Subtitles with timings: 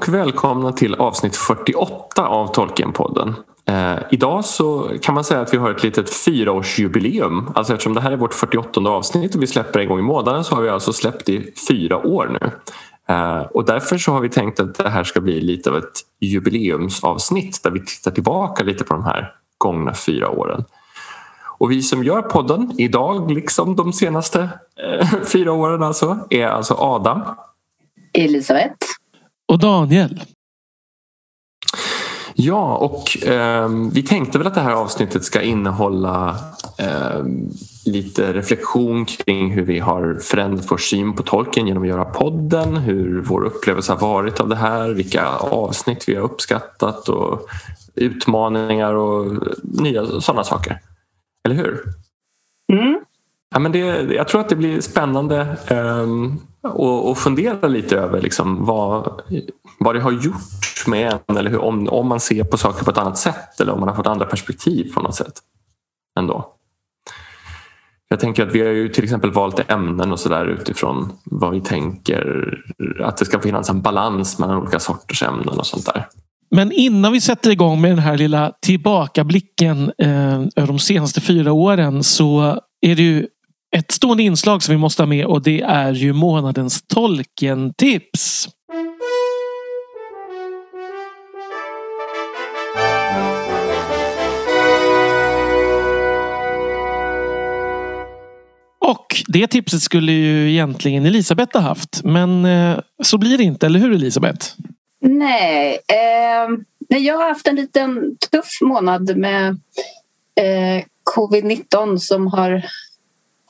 [0.00, 3.34] och välkomna till avsnitt 48 av Tolkienpodden.
[3.66, 7.50] Eh, idag så kan man säga att vi har ett litet fyraårsjubileum.
[7.54, 10.44] Alltså eftersom det här är vårt 48 avsnitt och vi släpper en gång i månaden
[10.44, 12.50] så har vi alltså släppt i fyra år nu.
[13.14, 16.00] Eh, och därför så har vi tänkt att det här ska bli lite av ett
[16.20, 20.64] jubileumsavsnitt där vi tittar tillbaka lite på de här gångna fyra åren.
[21.58, 24.48] Och vi som gör podden idag, liksom de senaste
[24.82, 27.22] eh, fyra åren alltså, är alltså Adam.
[28.12, 28.79] Elisabeth.
[29.50, 30.20] Och Daniel.
[32.34, 36.36] Ja, och eh, vi tänkte väl att det här avsnittet ska innehålla
[36.78, 37.24] eh,
[37.86, 42.76] lite reflektion kring hur vi har förändrat vår syn på tolken genom att göra podden,
[42.76, 47.48] hur vår upplevelse har varit av det här, vilka avsnitt vi har uppskattat och
[47.94, 50.78] utmaningar och nya sådana saker.
[51.44, 51.82] Eller hur?
[52.72, 53.00] Mm.
[53.50, 53.78] Ja, men det,
[54.14, 59.22] jag tror att det blir spännande um, och, och fundera lite över liksom vad,
[59.78, 62.90] vad det har gjort med en eller hur, om, om man ser på saker på
[62.90, 65.34] ett annat sätt eller om man har fått andra perspektiv på något sätt.
[66.18, 66.56] Ändå.
[68.08, 71.60] Jag tänker att vi har ju till exempel valt ämnen och sådär utifrån vad vi
[71.60, 72.54] tänker
[73.02, 76.06] att det ska finnas en balans mellan olika sorters ämnen och sånt där.
[76.50, 81.52] Men innan vi sätter igång med den här lilla tillbakablicken eh, över de senaste fyra
[81.52, 83.26] åren så är det ju
[83.76, 88.48] ett stående inslag som vi måste ha med och det är ju månadens Tolkien-tips.
[98.78, 102.04] Och det tipset skulle ju egentligen Elisabeth ha haft.
[102.04, 104.46] Men eh, så blir det inte, eller hur Elisabeth?
[105.00, 109.48] Nej, eh, jag har haft en liten tuff månad med
[110.34, 110.84] eh,
[111.16, 112.64] covid-19 som har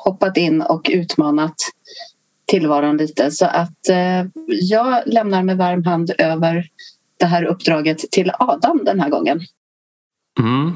[0.04, 1.54] hoppat in och utmanat
[2.46, 3.30] tillvaron lite.
[3.30, 6.66] Så att eh, jag lämnar med varm hand över
[7.16, 9.40] det här uppdraget till Adam den här gången.
[10.38, 10.72] Mm.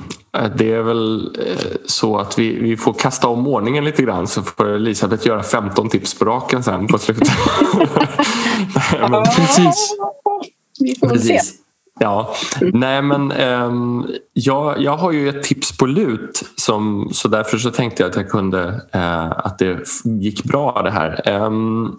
[0.57, 4.43] Det är väl eh, så att vi, vi får kasta om ordningen lite grann så
[4.43, 7.29] får Elisabeth göra 15 tips på raken sen på slutet.
[9.01, 9.97] men, precis.
[10.81, 11.51] Vi får precis.
[11.51, 11.64] se.
[12.01, 17.59] Ja, nej men um, jag, jag har ju ett tips på lut som, så därför
[17.59, 21.43] så tänkte jag att jag kunde uh, att det gick bra det här.
[21.43, 21.97] Um,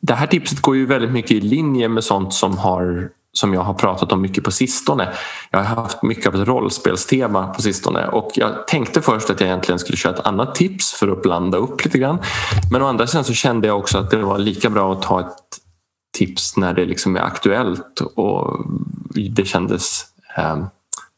[0.00, 3.60] det här tipset går ju väldigt mycket i linje med sånt som, har, som jag
[3.60, 5.08] har pratat om mycket på sistone.
[5.50, 9.46] Jag har haft mycket av ett rollspelstema på sistone och jag tänkte först att jag
[9.48, 12.18] egentligen skulle köra ett annat tips för att blanda upp lite grann.
[12.72, 15.20] Men å andra sidan så kände jag också att det var lika bra att ta
[15.20, 15.65] ett
[16.16, 18.66] tips när det liksom är aktuellt och
[19.30, 20.04] det kändes
[20.36, 20.66] eh,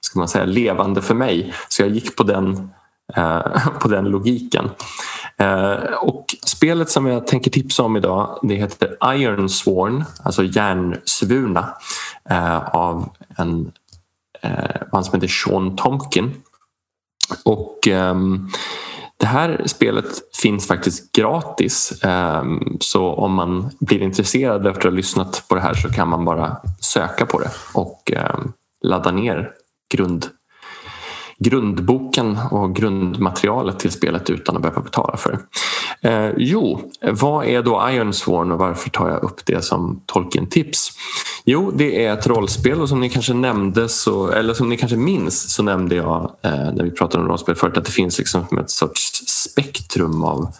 [0.00, 1.54] ska man säga, levande för mig.
[1.68, 2.70] Så jag gick på den,
[3.16, 4.70] eh, på den logiken.
[5.36, 11.74] Eh, och spelet som jag tänker tipsa om idag det heter Iron Sworn, alltså järnsvurna
[12.30, 13.72] eh, av en
[14.42, 16.34] eh, man som heter Sean Tomkin.
[17.44, 18.48] Och ehm,
[19.20, 20.06] det här spelet
[20.42, 25.60] finns faktiskt gratis ehm, så om man blir intresserad efter att ha lyssnat på det
[25.60, 28.52] här så kan man bara söka på det och ehm,
[28.84, 29.52] ladda ner
[29.94, 30.26] grund,
[31.38, 36.08] grundboken och grundmaterialet till spelet utan att behöva betala för det.
[36.08, 40.90] Eh, jo, vad är då Ironsworn och varför tar jag upp det som Tolkien-tips?
[41.44, 44.96] Jo, det är ett rollspel och som ni kanske nämnde så, eller som ni kanske
[44.96, 48.58] minns så nämnde jag eh, när vi pratade om rollspel förut att det finns liksom
[48.58, 50.52] ett sorts spektrum av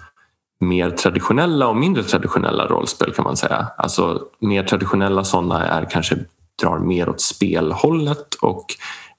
[0.61, 3.67] mer traditionella och mindre traditionella rollspel kan man säga.
[3.77, 6.17] Alltså mer traditionella sådana är kanske
[6.63, 8.67] drar mer åt spelhållet och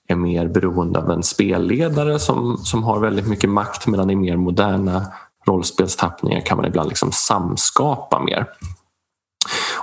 [0.10, 4.38] är mer beroende av en spelledare som, som har väldigt mycket makt medan i mer
[4.38, 5.06] moderna
[5.48, 8.48] rollspelstappningar kan man ibland liksom samskapa mer.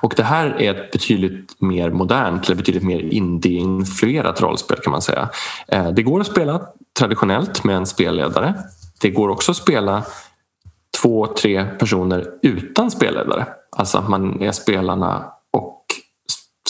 [0.01, 5.03] Och det här är ett betydligt mer modernt, eller betydligt mer indie-influerat rollspel kan man
[5.03, 5.29] säga.
[5.69, 6.61] Eh, det går att spela
[6.99, 8.55] traditionellt med en spelledare.
[9.01, 10.03] Det går också att spela
[11.03, 13.47] två, tre personer utan spelledare.
[13.77, 15.33] Alltså att man är spelarna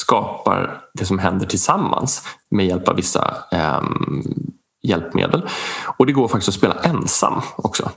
[0.06, 3.82] skapar det som händer tillsammans med hjälp av vissa eh,
[4.82, 5.49] hjälpmedel.
[5.99, 7.91] Och det går faktiskt att spela ensam också.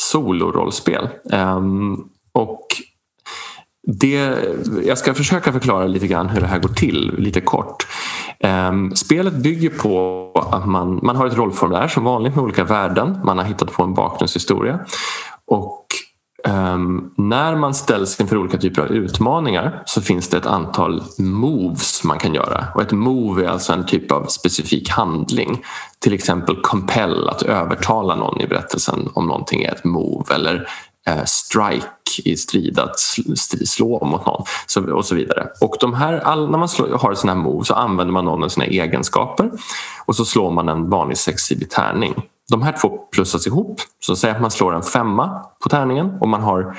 [0.00, 1.08] Solorollspel.
[1.32, 1.60] Eh,
[2.32, 2.66] och
[3.86, 4.38] det,
[4.84, 7.86] jag ska försöka förklara lite grann hur det här går till, lite kort.
[8.40, 13.18] Ehm, spelet bygger på att man, man har ett rollformulär som vanligt med olika värden.
[13.24, 14.80] Man har hittat på en bakgrundshistoria.
[15.46, 15.86] Och
[16.46, 22.04] um, när man ställs inför olika typer av utmaningar så finns det ett antal moves
[22.04, 22.66] man kan göra.
[22.74, 25.64] Och ett move är alltså en typ av specifik handling.
[25.98, 30.34] Till exempel compel, att övertala någon i berättelsen om någonting är ett move.
[30.34, 30.68] Eller
[31.10, 31.88] uh, strike
[32.24, 32.98] i strid att
[33.66, 35.48] slå mot någon och så vidare.
[35.60, 38.24] Och de här, all, när man slår, har en sån här move så använder man
[38.24, 39.50] någon av sina egenskaper
[40.06, 42.14] och så slår man en vanlig sexsidig tärning.
[42.50, 43.80] De här två plussas ihop.
[44.00, 46.78] Så säg att man slår en femma på tärningen och man har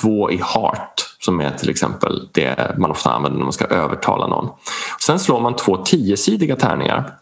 [0.00, 4.26] två i heart som är till exempel det man ofta använder när man ska övertala
[4.26, 4.48] någon.
[5.00, 7.14] Sen slår man två tiosidiga tärningar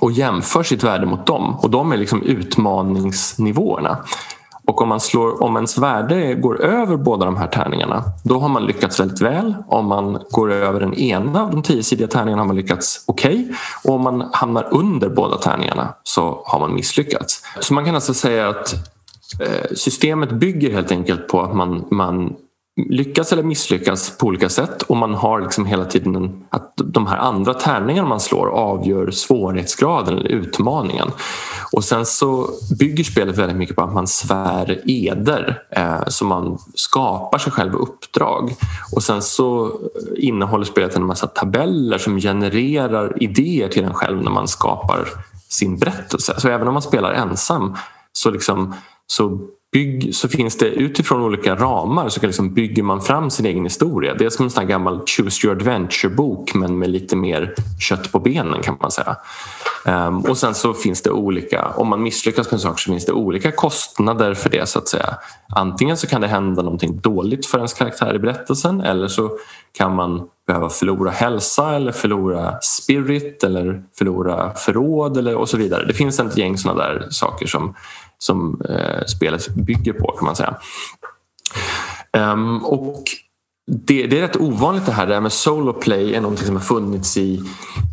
[0.00, 4.04] och jämför sitt värde mot dem och de är liksom utmaningsnivåerna.
[4.72, 8.48] Och om, man slår, om ens värde går över båda de här tärningarna då har
[8.48, 9.54] man lyckats väldigt väl.
[9.68, 13.34] Om man går över den ena av de tiosidiga tärningarna har man lyckats okej.
[13.34, 13.54] Okay.
[13.84, 17.44] Och om man hamnar under båda tärningarna så har man misslyckats.
[17.60, 18.74] Så man kan alltså säga att
[19.40, 22.36] eh, systemet bygger helt enkelt på att man, man
[22.76, 27.06] lyckas eller misslyckas på olika sätt och man har liksom hela tiden en, att de
[27.06, 31.10] här andra tärningarna man slår avgör svårighetsgraden eller utmaningen.
[31.72, 32.48] Och sen så
[32.78, 37.74] bygger spelet väldigt mycket på att man svär eder eh, så man skapar sig själv
[37.74, 38.54] uppdrag
[38.94, 39.72] och sen så eh,
[40.16, 45.08] innehåller spelet en massa tabeller som genererar idéer till en själv när man skapar
[45.48, 46.34] sin berättelse.
[46.40, 47.76] Så även om man spelar ensam
[48.12, 48.74] så, liksom,
[49.06, 49.40] så
[49.72, 54.14] bygg, så finns det utifrån olika ramar så liksom bygger man fram sin egen historia.
[54.14, 58.18] Det är som en sån gammal Choose your adventure-bok men med lite mer kött på
[58.18, 59.16] benen kan man säga.
[59.84, 63.06] Um, och sen så finns det olika, om man misslyckas med en sak så finns
[63.06, 65.16] det olika kostnader för det så att säga.
[65.48, 69.30] Antingen så kan det hända någonting dåligt för ens karaktär i berättelsen eller så
[69.78, 75.84] kan man behöva förlora hälsa eller förlora spirit eller förlora förråd eller och så vidare.
[75.84, 77.74] Det finns ett gäng sådana där saker som
[78.22, 80.56] som eh, spelet bygger på kan man säga.
[82.16, 83.04] Um, och
[83.66, 85.06] det, det, är rätt ovanligt det här.
[85.06, 87.42] Det här med solo play är någonting som har funnits i,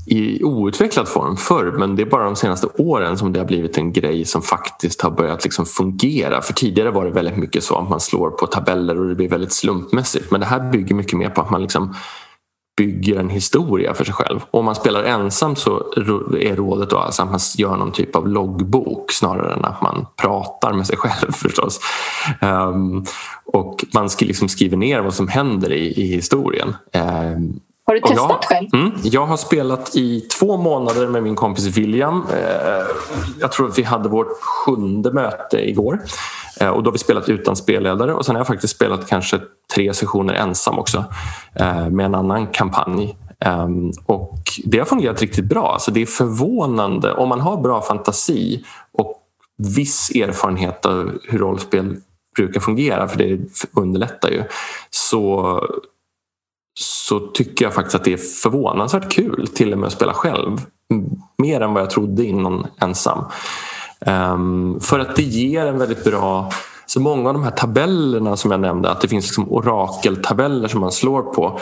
[0.08, 3.78] i outvecklad form förr men det är bara de senaste åren som det har blivit
[3.78, 6.42] en grej som faktiskt har börjat liksom fungera.
[6.42, 9.30] För tidigare var det väldigt mycket så att man slår på tabeller och det blir
[9.30, 11.96] väldigt slumpmässigt men det här bygger mycket mer på att man liksom
[12.80, 14.40] bygger en historia för sig själv.
[14.52, 15.78] Om man spelar ensam så
[16.42, 20.06] är rådet då alltså att man gör någon typ av loggbok snarare än att man
[20.16, 21.80] pratar med sig själv förstås.
[22.42, 23.06] Um,
[23.46, 26.76] och man liksom skriver ner vad som händer i, i historien.
[26.94, 27.60] Um,
[27.90, 28.68] har du testat jag, själv?
[28.74, 32.22] Mm, jag har spelat i två månader med min kompis William.
[32.22, 32.88] Uh,
[33.40, 36.00] jag tror att vi hade vårt sjunde möte igår.
[36.62, 39.40] Uh, och då har vi spelat utan spelledare och sen har jag faktiskt spelat kanske
[39.76, 41.06] tre sessioner ensam också
[41.56, 43.16] eh, med en annan kampanj.
[43.40, 45.74] Ehm, och det har fungerat riktigt bra.
[45.74, 49.20] Alltså det är förvånande om man har bra fantasi och
[49.58, 51.98] viss erfarenhet av hur rollspel
[52.36, 53.40] brukar fungera, för det
[53.74, 54.44] underlättar ju,
[54.90, 55.62] så,
[56.82, 60.62] så tycker jag faktiskt att det är förvånansvärt kul till och med att spela själv.
[61.38, 63.26] Mer än vad jag trodde innan ensam.
[64.00, 66.52] Um, för att det ger en väldigt bra
[66.86, 70.82] så många av de här tabellerna som jag nämnde, att det finns liksom orakeltabeller som
[70.82, 71.60] man slår på,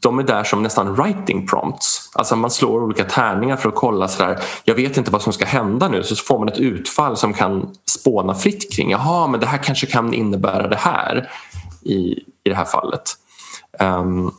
[0.00, 2.10] de är där som nästan writing prompts.
[2.14, 5.44] Alltså man slår olika tärningar för att kolla sådär, jag vet inte vad som ska
[5.44, 9.46] hända nu, så får man ett utfall som kan spåna fritt kring, jaha men det
[9.46, 11.30] här kanske kan innebära det här
[11.82, 11.94] i,
[12.44, 13.16] i det här fallet.
[13.80, 14.30] Um,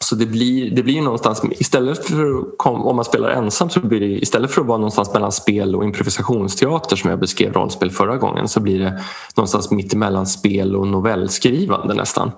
[0.00, 4.06] så det blir, det blir någonstans, istället för om man spelar ensam så blir det
[4.06, 8.48] istället för att vara någonstans mellan spel och improvisationsteater som jag beskrev rollspel förra gången
[8.48, 9.02] så blir det
[9.36, 12.30] någonstans mitt emellan spel och novellskrivande nästan.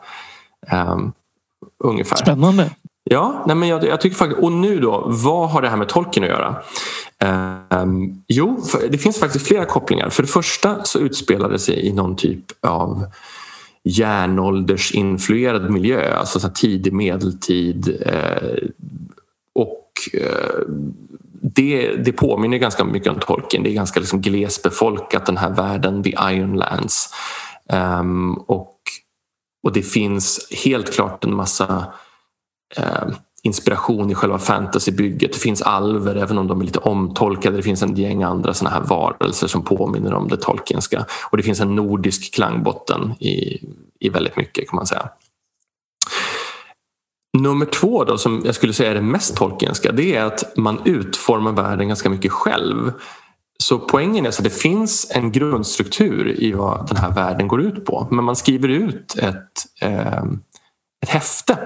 [0.72, 1.12] Um,
[1.84, 2.16] ungefär.
[2.16, 2.70] Spännande.
[3.04, 5.88] Ja, nej men jag, jag, tycker faktiskt, och nu då, vad har det här med
[5.88, 6.62] tolken att göra?
[7.82, 10.10] Um, jo, det finns faktiskt flera kopplingar.
[10.10, 13.06] För det första så utspelade det sig i någon typ av
[13.84, 18.02] järnåldersinfluerad miljö, alltså så tidig medeltid.
[18.06, 18.68] Eh,
[19.54, 20.60] och eh,
[21.42, 23.62] det, det påminner ganska mycket om Tolkien.
[23.62, 27.14] Det är ganska liksom glesbefolkat den här världen, the Ironlands.
[27.72, 28.76] Um, ehm, och,
[29.62, 31.92] och det finns helt klart en massa
[32.78, 35.32] uh, inspiration i själva fantasybygget.
[35.32, 37.56] Det finns alver, även om de är lite omtolkade.
[37.56, 41.04] Det finns en gäng andra såna här varelser som påminner om det tolkienska.
[41.30, 43.60] Och det finns en nordisk klangbotten i,
[44.00, 45.08] i väldigt mycket kan man säga.
[47.38, 50.80] Nummer två då, som jag skulle säga är det mest tolkienska, det är att man
[50.84, 52.92] utformar världen ganska mycket själv.
[53.58, 57.84] Så poängen är att det finns en grundstruktur i vad den här världen går ut
[57.84, 58.08] på.
[58.10, 60.22] Men man skriver ut ett, eh,
[61.02, 61.58] ett häfte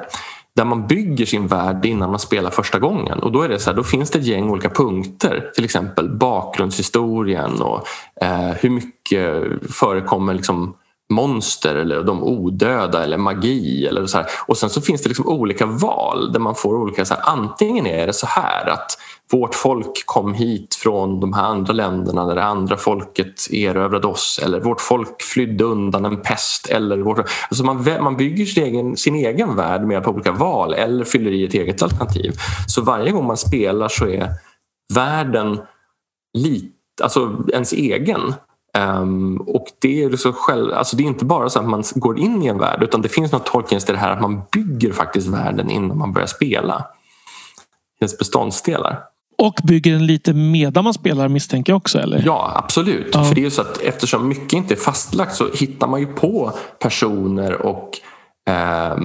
[0.57, 3.19] där man bygger sin värld innan man spelar första gången.
[3.19, 6.09] Och då, är det så här, då finns det ett gäng olika punkter, till exempel
[6.09, 7.87] bakgrundshistorien och
[8.21, 10.75] eh, hur mycket förekommer liksom
[11.14, 13.87] monster eller de odöda eller magi.
[13.87, 14.26] Eller så här.
[14.47, 17.04] Och sen så finns det liksom olika val där man får olika...
[17.04, 18.99] Så här, antingen är det så här att
[19.33, 24.40] vårt folk kom hit från de här andra länderna där det andra folket erövrade oss
[24.44, 26.66] eller vårt folk flydde undan en pest.
[26.71, 30.75] Eller vårt, alltså man, man bygger sin egen, sin egen värld med på olika val
[30.75, 32.33] eller fyller i ett eget alternativ.
[32.66, 34.28] Så varje gång man spelar så är
[34.94, 35.61] världen
[36.38, 36.68] lite,
[37.02, 38.35] alltså ens egen.
[38.78, 42.19] Um, och det är, så själv, alltså det är inte bara så att man går
[42.19, 44.93] in i en värld utan det finns något Tolkiens i det här att man bygger
[44.93, 46.87] faktiskt världen innan man börjar spela.
[48.00, 48.99] Finns beståndsdelar.
[49.38, 51.99] Och bygger den lite medan man spelar misstänker jag också?
[51.99, 52.23] Eller?
[52.26, 53.11] Ja, absolut.
[53.12, 53.25] Ja.
[53.25, 56.52] För det är så att eftersom mycket inte är fastlagt så hittar man ju på
[56.78, 57.90] personer och
[58.50, 58.97] eh,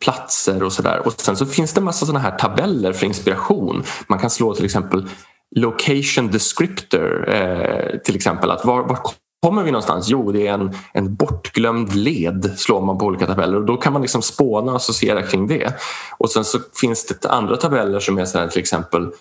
[0.00, 1.06] platser och sådär.
[1.06, 3.82] Och sen så finns det en massa sådana här tabeller för inspiration.
[4.06, 5.08] Man kan slå till exempel
[5.54, 8.50] location descriptor eh, till exempel.
[8.50, 8.98] Att var, var
[9.42, 10.08] kommer vi någonstans?
[10.08, 13.92] Jo, det är en, en bortglömd led slår man på olika tabeller och då kan
[13.92, 15.74] man liksom spåna och associera kring det.
[16.18, 19.12] Och sen så finns det andra tabeller som är så till exempel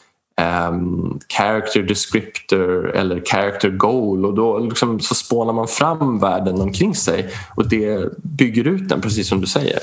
[0.69, 6.95] um, character descriptor eller character goal och då liksom så spånar man fram världen omkring
[6.95, 9.79] sig och det bygger ut den precis som du säger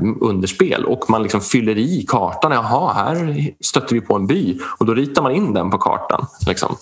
[0.00, 2.52] um, under spel och man liksom fyller i kartan.
[2.52, 6.26] Jaha, här stötte vi på en by och då ritar man in den på kartan.
[6.46, 6.76] Liksom.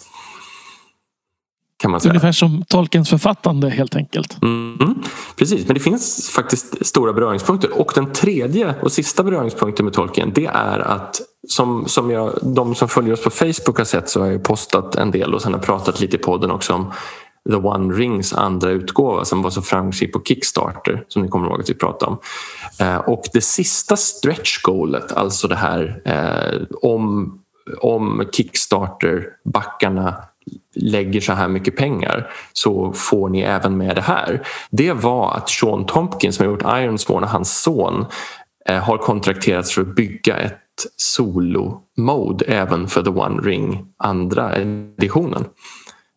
[1.85, 4.43] Ungefär som Tolkiens författande helt enkelt.
[4.43, 4.95] Mm,
[5.37, 7.81] precis, men det finns faktiskt stora beröringspunkter.
[7.81, 12.75] Och den tredje och sista beröringspunkten med Tolkien det är att som, som jag, de
[12.75, 15.53] som följer oss på Facebook har sett så har jag postat en del och sen
[15.53, 16.93] har pratat lite i podden också om
[17.51, 21.61] The One Rings andra utgåva som var så framgångsrik på Kickstarter som ni kommer ihåg
[21.61, 22.19] att vi pratade om.
[22.81, 27.39] Eh, och det sista stretch goalet, alltså det här eh, om,
[27.81, 30.15] om Kickstarter-backarna
[30.75, 34.47] lägger så här mycket pengar så får ni även med det här.
[34.71, 38.07] Det var att Sean Tompkins som har gjort Ironsworn och hans son
[38.69, 40.64] eh, har kontrakterats för att bygga ett
[40.97, 45.45] solo-mode även för The One Ring andra editionen.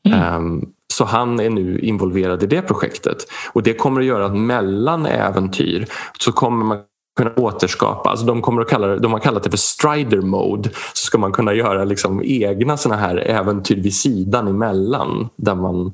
[0.05, 0.35] Mm.
[0.35, 3.17] Um, så han är nu involverad i det projektet
[3.53, 5.87] och det kommer att göra att mellan äventyr
[6.19, 6.79] så kommer man
[7.17, 10.69] kunna återskapa, alltså de, kommer att kalla det, de har kallat det för strider mode,
[10.69, 15.93] så ska man kunna göra liksom egna såna här äventyr vid sidan emellan där man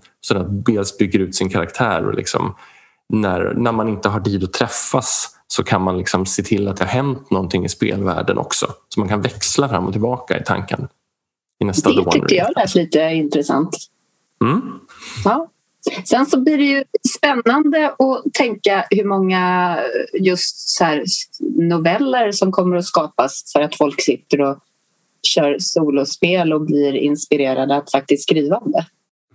[0.65, 2.55] dels bygger ut sin karaktär och liksom,
[3.09, 6.77] när, när man inte har tid att träffas så kan man liksom se till att
[6.77, 8.73] det har hänt någonting i spelvärlden också.
[8.89, 10.87] Så man kan växla fram och tillbaka i tanken.
[11.59, 13.77] I nästa det tyckte jag lät lite intressant.
[14.41, 14.61] Mm.
[15.25, 15.47] Ja.
[16.05, 16.83] Sen så blir det ju
[17.17, 19.77] spännande att tänka hur många
[20.13, 21.03] just så här
[21.57, 24.57] noveller som kommer att skapas för att folk sitter och
[25.27, 28.85] kör solospel och blir inspirerade att faktiskt skriva om det.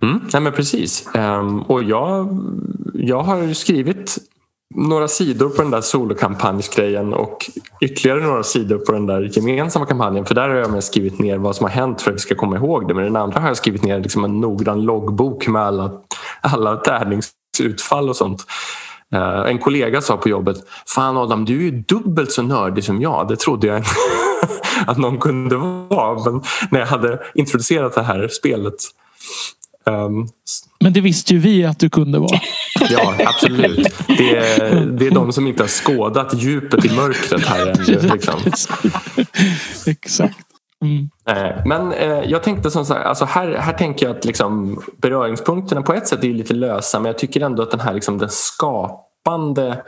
[0.05, 1.09] Mm, nej men precis.
[1.15, 2.37] Um, och jag,
[2.93, 4.17] jag har skrivit
[4.75, 7.49] några sidor på den där solokampanjsgrejen och
[7.81, 10.25] ytterligare några sidor på den där gemensamma kampanjen.
[10.25, 12.55] För där har jag skrivit ner vad som har hänt för att vi ska komma
[12.55, 12.93] ihåg det.
[12.93, 15.91] Men den andra har jag skrivit ner liksom en noggrann loggbok med alla,
[16.41, 18.45] alla tärningsutfall och sånt.
[19.15, 23.01] Uh, en kollega sa på jobbet Fan Adam, du är ju dubbelt så nördig som
[23.01, 23.27] jag.
[23.27, 23.83] Det trodde jag
[24.87, 26.31] att någon kunde vara.
[26.31, 28.75] Men när jag hade introducerat det här spelet
[29.89, 30.27] Um,
[30.83, 32.39] men det visste ju vi att du kunde vara.
[32.89, 33.87] Ja, absolut.
[34.07, 38.09] Det är, det är de som inte har skådat djupet i mörkret här ännu.
[38.13, 38.39] Liksom.
[39.87, 40.37] Exakt.
[40.81, 41.09] Mm.
[41.65, 45.81] Men eh, jag tänkte som så här, alltså här, här tänker jag att liksom beröringspunkterna
[45.81, 48.29] på ett sätt är lite lösa men jag tycker ändå att den här liksom, den
[48.29, 49.83] skapande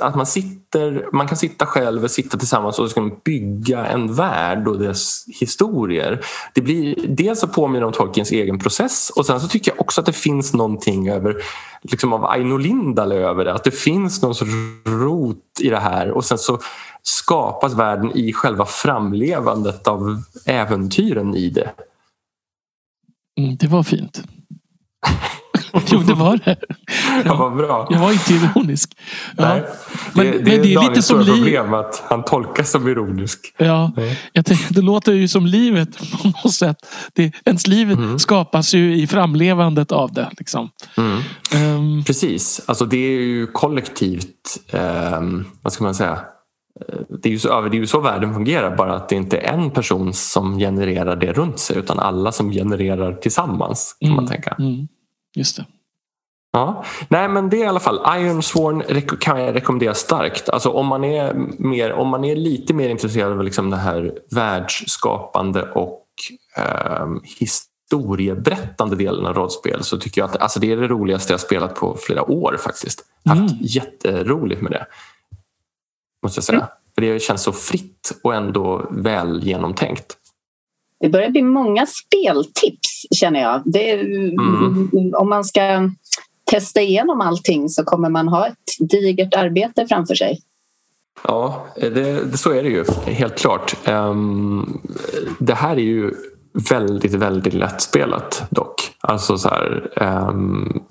[0.00, 4.78] att man, sitter, man kan sitta själv, sitta tillsammans och liksom bygga en värld och
[4.78, 6.24] dess historier.
[6.54, 10.00] Det blir, dels så påminner om Tolkiens egen process och sen så tycker jag också
[10.00, 11.36] att det finns någonting över,
[11.82, 13.54] liksom av Aino Lindale över det.
[13.54, 14.52] Att det finns någon sorts
[14.84, 16.58] rot i det här och sen så
[17.02, 21.72] skapas världen i själva framlevandet av äventyren i det.
[23.38, 24.22] Mm, det var fint.
[25.86, 26.56] jo, det var det.
[27.24, 27.88] Ja, vad bra.
[27.90, 28.96] Jag var inte ironisk.
[29.36, 29.48] Ja.
[29.48, 29.62] Nej,
[30.14, 33.54] men, det, det, men det är lite som problem att han tolkas som ironisk.
[33.56, 33.92] Ja,
[34.32, 36.76] jag tänkte, det låter ju som livet på något sätt.
[37.12, 38.18] Det, ens liv mm.
[38.18, 40.30] skapas ju i framlevandet av det.
[40.38, 40.70] Liksom.
[40.96, 41.18] Mm.
[41.76, 44.58] Um, Precis, alltså det är ju kollektivt,
[45.18, 46.18] um, vad ska man säga?
[47.22, 49.70] Det är, ju så, det är så världen fungerar, bara att det inte är en
[49.70, 53.96] person som genererar det runt sig utan alla som genererar tillsammans.
[54.00, 54.16] kan mm.
[54.16, 54.56] man tänka.
[54.58, 54.88] Mm.
[55.36, 55.66] Just det.
[56.52, 58.82] Ja, nej men det är i alla fall Ironsworn
[59.20, 60.48] kan jag rekommendera starkt.
[60.48, 64.18] Alltså om man är, mer, om man är lite mer intresserad av liksom det här
[64.30, 66.06] världsskapande och
[66.56, 67.06] eh,
[67.38, 71.74] historieberättande delen av rollspel så tycker jag att alltså, det är det roligaste jag spelat
[71.74, 73.04] på flera år faktiskt.
[73.24, 73.64] Har haft mm.
[73.64, 74.86] jätteroligt med det.
[76.22, 76.58] Måste jag säga.
[76.58, 76.70] Mm.
[76.94, 80.16] För det känns så fritt och ändå väl genomtänkt.
[81.00, 83.62] Det börjar bli många speltips känner jag.
[83.64, 85.14] Det, mm.
[85.14, 85.90] Om man ska
[86.50, 90.40] testa igenom allting så kommer man ha ett digert arbete framför sig.
[91.24, 93.88] Ja, det, så är det ju helt klart.
[93.88, 94.80] Um,
[95.38, 96.14] det här är ju
[96.70, 98.92] väldigt, väldigt lättspelat dock.
[99.00, 99.92] Alltså så här,
[100.30, 100.82] um,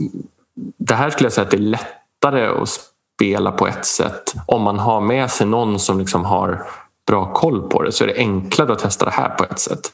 [0.77, 2.69] det här skulle jag säga att det är lättare att
[3.15, 4.33] spela på ett sätt.
[4.45, 6.63] Om man har med sig någon som liksom har
[7.07, 9.91] bra koll på det så är det enklare att testa det här på ett sätt.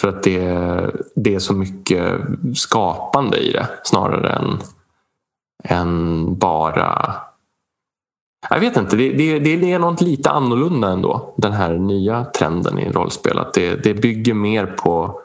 [0.00, 0.40] För att det,
[1.14, 2.20] det är så mycket
[2.54, 4.58] skapande i det snarare än,
[5.64, 7.14] än bara
[8.50, 11.34] jag vet inte, det, det, det är något lite annorlunda ändå.
[11.36, 13.38] Den här nya trenden i rollspel.
[13.38, 15.20] Att det, det bygger mer på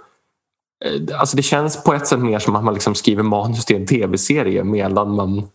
[0.85, 3.75] eh, Alltså det känns på ett sätt mer som att man liksom skriver manus till
[3.75, 5.47] en tv-serie medan man,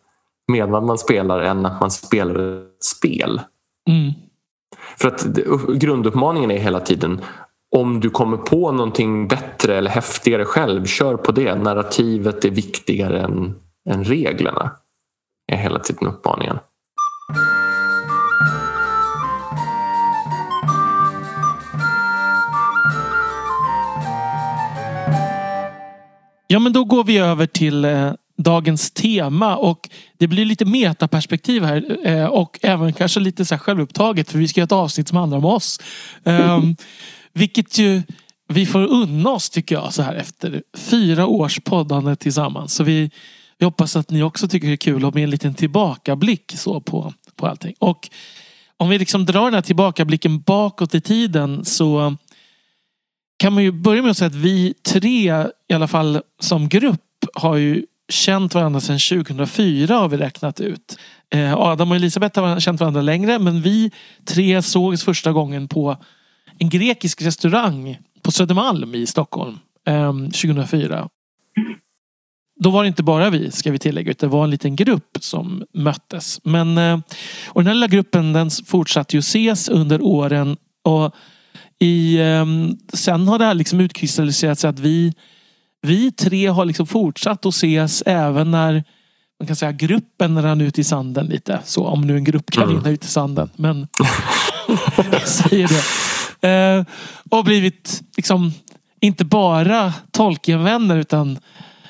[0.52, 3.40] medan man spelar än att man spelar ett spel.
[3.90, 4.12] Mm.
[4.96, 5.24] För att
[5.78, 7.20] grunduppmaningen är hela tiden
[7.74, 11.54] om du kommer på någonting bättre eller häftigare själv, kör på det.
[11.54, 13.54] Narrativet är viktigare än,
[13.90, 14.72] än reglerna.
[15.52, 16.58] är hela tiden uppmaningen.
[26.46, 31.64] Ja, men då går vi över till eh, dagens tema och det blir lite metaperspektiv
[31.64, 35.08] här eh, och även kanske lite så här självupptaget för vi ska göra ett avsnitt
[35.08, 35.80] som handlar om oss.
[36.24, 36.76] Um,
[37.34, 38.02] vilket ju
[38.48, 42.74] vi får unna oss tycker jag så här efter fyra års poddande tillsammans.
[42.74, 43.10] Så vi,
[43.58, 46.80] vi hoppas att ni också tycker det är kul att med en liten tillbakablick så
[46.80, 47.74] på, på allting.
[47.78, 48.08] Och
[48.76, 52.16] om vi liksom drar den här tillbakablicken bakåt i tiden så
[53.36, 57.00] kan man ju börja med att säga att vi tre, i alla fall som grupp,
[57.34, 60.98] har ju känt varandra sedan 2004 har vi räknat ut.
[61.30, 63.90] Eh, Adam och Elisabeth har känt varandra längre men vi
[64.24, 65.96] tre sågs första gången på
[66.58, 69.58] en grekisk restaurang på Södermalm i Stockholm
[70.32, 70.98] 2004.
[70.98, 71.08] Ehm,
[72.60, 75.16] Då var det inte bara vi, ska vi tillägga, utan det var en liten grupp
[75.20, 76.40] som möttes.
[76.44, 76.98] Men, eh,
[77.48, 80.56] och den här lilla gruppen den fortsatte ju ses under åren.
[80.82, 81.14] Och
[81.78, 85.14] i, ehm, sen har det här liksom utkristalliserat sig att vi,
[85.82, 88.84] vi tre har liksom fortsatt att ses även när
[89.40, 91.60] man kan säga gruppen rann ut i sanden lite.
[91.64, 92.76] Så om nu en grupp kan mm.
[92.76, 93.50] rinna ut i sanden.
[93.56, 93.88] Men
[95.12, 95.84] jag säger det.
[96.44, 96.84] Eh,
[97.30, 98.52] och blivit liksom
[99.00, 101.38] inte bara Tolkien-vänner utan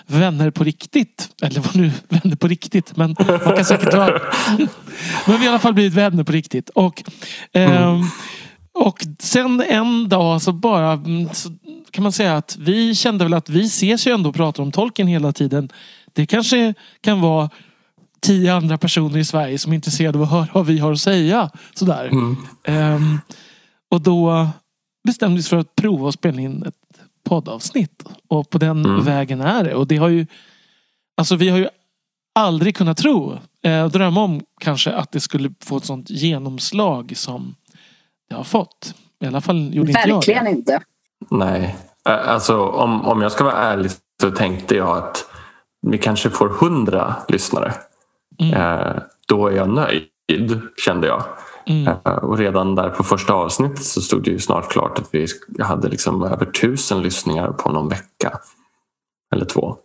[0.06, 1.28] vänner på riktigt.
[1.42, 2.96] Eller vad nu vänner på riktigt.
[2.96, 4.20] Men man kan säkert vara...
[4.56, 4.66] men
[5.26, 6.68] vi har i alla fall blivit vänner på riktigt.
[6.68, 7.02] Och,
[7.52, 8.06] eh, mm.
[8.72, 11.52] och sen en dag så bara mm, så
[11.90, 14.72] kan man säga att vi kände väl att vi ses ju ändå och pratar om
[14.72, 15.68] Tolkien hela tiden.
[16.12, 17.50] Det kanske kan vara
[18.20, 21.00] tio andra personer i Sverige som är intresserade av att höra vad vi har att
[21.00, 21.50] säga.
[21.74, 22.08] Sådär.
[22.12, 22.36] Mm.
[22.66, 23.20] Um,
[23.94, 24.48] och då
[25.04, 28.04] bestämdes för att prova att spela in ett poddavsnitt.
[28.28, 29.04] Och på den mm.
[29.04, 29.74] vägen är det.
[29.74, 30.26] Och det har ju
[31.16, 31.68] Alltså vi har ju
[32.34, 37.54] aldrig kunnat tro, eh, drömma om kanske att det skulle få ett sånt genomslag som
[38.28, 38.94] det har fått.
[39.20, 40.80] I alla fall gjorde inte jag Verkligen inte.
[41.30, 45.24] Nej, alltså om, om jag ska vara ärlig så tänkte jag att
[45.82, 47.74] vi kanske får hundra lyssnare.
[48.38, 48.54] Mm.
[48.54, 51.24] Eh, då är jag nöjd, kände jag.
[51.66, 51.88] Mm.
[51.88, 55.26] Eh, och redan där på första avsnittet så stod det ju snart klart att vi
[55.60, 58.38] hade liksom över tusen lyssningar på någon vecka.
[59.34, 59.76] Eller två.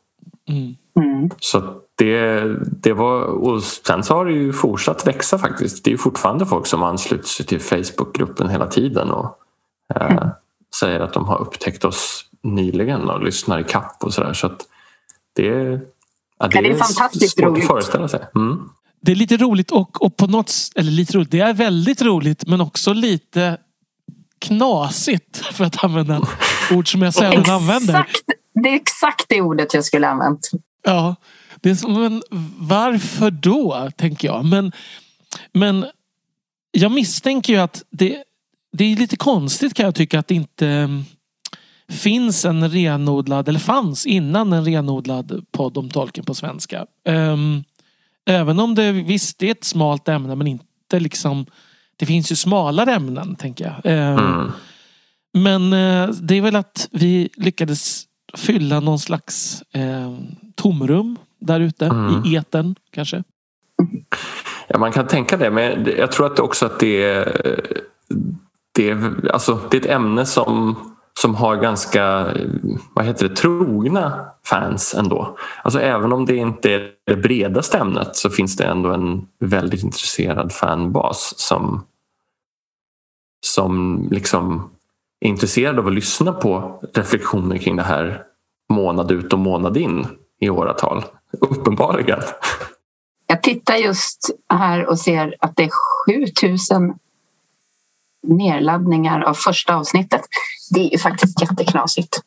[0.50, 0.76] Mm.
[0.96, 1.30] mm.
[1.40, 2.44] Så det,
[2.82, 5.84] det var, och sen så har det ju fortsatt växa faktiskt.
[5.84, 9.38] Det är ju fortfarande folk som ansluter sig till Facebookgruppen hela tiden och
[9.96, 10.30] eh, mm.
[10.80, 14.34] säger att de har upptäckt oss nyligen och lyssnar i kapp och sådär.
[14.34, 14.68] Så att
[15.36, 15.46] det,
[16.40, 17.64] ja, det, det är fantastiskt svårt roligt.
[17.64, 18.28] att föreställa sig.
[18.36, 18.70] Mm
[19.02, 22.48] det är lite roligt och, och på något eller lite roligt, det är väldigt roligt
[22.48, 23.58] men också lite
[24.40, 26.28] knasigt för att använda
[26.72, 28.06] ord som jag sällan använder.
[28.64, 30.50] Det är exakt det ordet jag skulle använt.
[30.84, 31.16] Ja,
[31.62, 32.24] det är som, men
[32.58, 34.46] varför då, tänker jag.
[34.46, 34.72] Men,
[35.54, 35.86] men
[36.72, 38.24] jag misstänker ju att det,
[38.72, 41.06] det är lite konstigt kan jag tycka att det inte mm,
[41.90, 46.86] finns en renodlad, eller fanns innan en renodlad podd om tolken på svenska.
[47.06, 47.64] Um,
[48.30, 51.46] Även om det visst är ett smalt ämne men inte liksom
[51.96, 53.94] Det finns ju smalare ämnen tänker jag.
[53.94, 54.52] Eh, mm.
[55.34, 58.04] Men eh, det är väl att vi lyckades
[58.38, 60.18] fylla någon slags eh,
[60.56, 62.26] tomrum där ute mm.
[62.26, 63.24] i eten kanske.
[64.68, 67.62] Ja, man kan tänka det men jag tror att också att det är,
[68.76, 70.76] det är, alltså, det är ett ämne som
[71.22, 72.34] som har ganska
[72.94, 75.38] vad heter det, trogna fans ändå.
[75.64, 79.84] Alltså även om det inte är det bredaste ämnet så finns det ändå en väldigt
[79.84, 81.86] intresserad fanbas som,
[83.46, 84.70] som liksom
[85.20, 88.24] är intresserad av att lyssna på reflektioner kring det här
[88.70, 90.08] månad ut och månad in
[90.40, 91.04] i åratal.
[91.32, 92.20] Uppenbarligen.
[93.28, 95.72] Jag tittar just här och ser att det är
[96.06, 96.94] 7000
[98.24, 100.22] nedladdningar av första avsnittet.
[100.70, 102.22] Det är ju faktiskt jätteknasigt.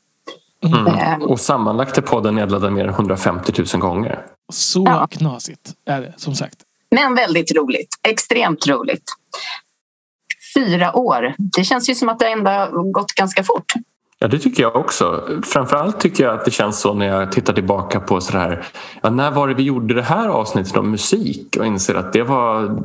[0.64, 0.86] Mm.
[0.86, 1.18] Eh.
[1.18, 4.26] Och sammanlagt är podden nedladdad mer än 150 000 gånger.
[4.52, 5.06] Så ja.
[5.10, 6.56] knasigt är det som sagt.
[6.90, 7.94] Men väldigt roligt.
[8.02, 9.04] Extremt roligt.
[10.54, 11.34] Fyra år.
[11.38, 13.72] Det känns ju som att det ändå gått ganska fort.
[14.18, 15.28] Ja, det tycker jag också.
[15.44, 18.64] Framförallt tycker jag att det känns så när jag tittar tillbaka på så här,
[19.02, 22.22] ja, när var det vi gjorde det här avsnittet om musik och inser att det
[22.22, 22.82] var,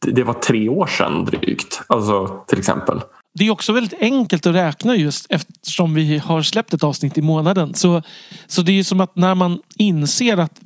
[0.00, 1.82] det var tre år sedan drygt.
[1.86, 3.00] Alltså till exempel.
[3.34, 7.22] Det är också väldigt enkelt att räkna just eftersom vi har släppt ett avsnitt i
[7.22, 7.74] månaden.
[7.74, 8.02] Så,
[8.46, 10.60] så det är som att när man inser att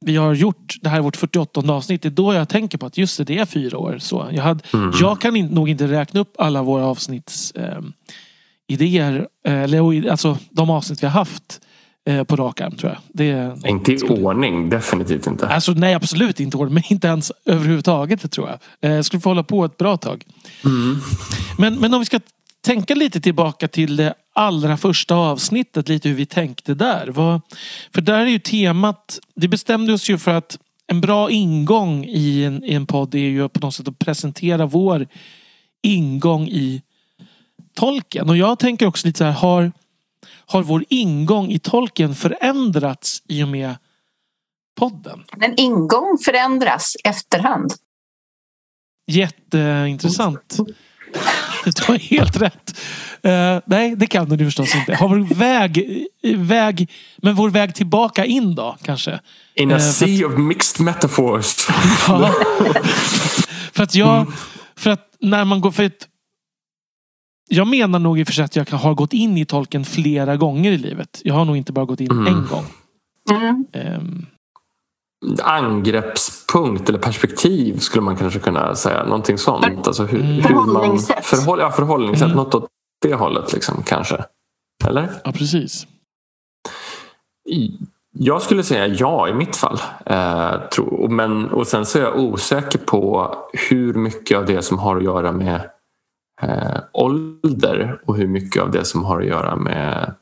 [0.00, 2.86] vi har gjort, det här är vårt 48 avsnitt, det är då jag tänker på
[2.86, 3.98] att just det, det är fyra år.
[3.98, 4.92] Så jag, hade, mm.
[5.00, 7.80] jag kan in, nog inte räkna upp alla våra avsnitts eh,
[8.66, 11.60] idéer, eh, eller alltså de avsnitt vi har haft
[12.06, 13.00] eh, på rak arm tror jag.
[13.08, 14.24] Det, inte i skulle...
[14.24, 15.48] ordning, definitivt inte.
[15.48, 18.58] Alltså, nej, absolut inte i ordning, men inte ens överhuvudtaget tror jag.
[18.90, 20.24] Eh, jag skulle få hålla på ett bra tag.
[20.64, 20.96] Mm.
[21.58, 22.20] Men, men om vi ska
[22.64, 27.06] tänka lite tillbaka till det allra första avsnittet, lite hur vi tänkte där.
[27.08, 27.40] Vad,
[27.94, 32.44] för där är ju temat, det bestämde oss ju för att en bra ingång i
[32.44, 35.06] en, i en podd är ju på något sätt att presentera vår
[35.82, 36.82] ingång i
[37.74, 38.28] tolken.
[38.28, 39.72] Och jag tänker också lite så här, har,
[40.46, 43.76] har vår ingång i tolken förändrats i och med
[44.78, 45.24] podden?
[45.40, 47.72] En ingång förändras efterhand.
[49.06, 50.56] Jätteintressant.
[51.64, 52.80] Du har helt rätt.
[53.26, 54.94] Uh, nej, det kan du förstås inte.
[54.94, 56.06] Har vår väg,
[56.36, 59.20] väg, men vår väg tillbaka in då kanske?
[59.54, 61.56] In a uh, sea att, of mixed metaphors.
[62.08, 62.34] ja,
[63.72, 64.32] för att jag,
[64.76, 66.08] för att när man går, för ett,
[67.48, 70.36] jag menar nog i och för sig att jag har gått in i tolken flera
[70.36, 71.20] gånger i livet.
[71.24, 72.26] Jag har nog inte bara gått in mm.
[72.26, 72.64] en gång.
[73.30, 73.64] Mm.
[73.72, 74.26] Um.
[75.42, 79.04] Angreppspunkt eller perspektiv skulle man kanske kunna säga.
[79.04, 79.86] Någonting sånt.
[79.86, 80.42] Alltså hur, mm.
[80.42, 81.16] förhållningssätt.
[81.16, 82.26] Man, förhåll, ja, förhållningssätt.
[82.26, 82.36] Mm.
[82.36, 82.66] Något åt
[83.02, 84.24] det hållet liksom, kanske.
[84.84, 85.08] Eller?
[85.24, 85.86] Ja, precis.
[88.18, 89.78] Jag skulle säga ja i mitt fall.
[90.06, 93.34] Eh, tro, men, och sen så är jag osäker på
[93.70, 95.70] hur mycket av det som har att göra med
[96.42, 100.14] eh, ålder och hur mycket av det som har att göra med,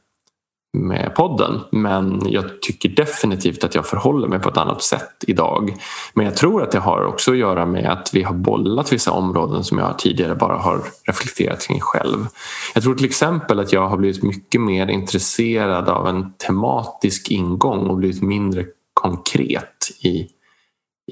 [0.78, 1.60] med podden.
[1.72, 5.76] Men jag tycker definitivt att jag förhåller mig på ett annat sätt idag.
[6.14, 9.12] Men jag tror att det har också att göra med att vi har bollat vissa
[9.12, 12.26] områden som jag tidigare bara har reflekterat kring själv.
[12.74, 17.86] Jag tror till exempel att jag har blivit mycket mer intresserad av en tematisk ingång
[17.86, 20.28] och blivit mindre konkret i,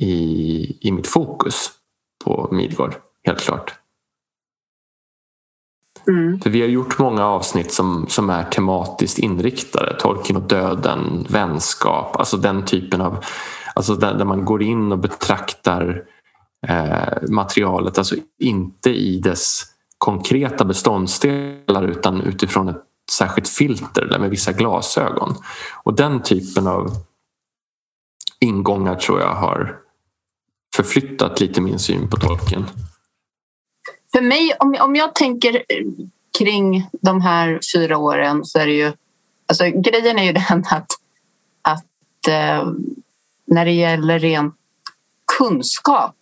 [0.01, 1.71] i, i mitt fokus
[2.25, 2.95] på Midgård,
[3.27, 3.80] helt klart.
[6.09, 6.41] Mm.
[6.41, 9.97] För vi har gjort många avsnitt som, som är tematiskt inriktade.
[10.01, 13.25] Tolkien och döden, vänskap, alltså den typen av...
[13.75, 16.03] Alltså där, där man går in och betraktar
[16.69, 19.63] eh, materialet, alltså inte i dess
[19.99, 25.35] konkreta beståndsdelar utan utifrån ett särskilt filter eller med vissa glasögon.
[25.83, 26.91] Och den typen av
[28.41, 29.77] ingångar tror jag har
[30.77, 32.65] förflyttat lite min syn på tolken.
[34.13, 35.87] För mig, om, om jag tänker eh,
[36.39, 38.93] kring de här fyra åren så är det ju...
[39.47, 40.93] Alltså, grejen är ju den att,
[41.63, 42.73] att eh,
[43.45, 44.53] när det gäller ren
[45.39, 46.17] kunskap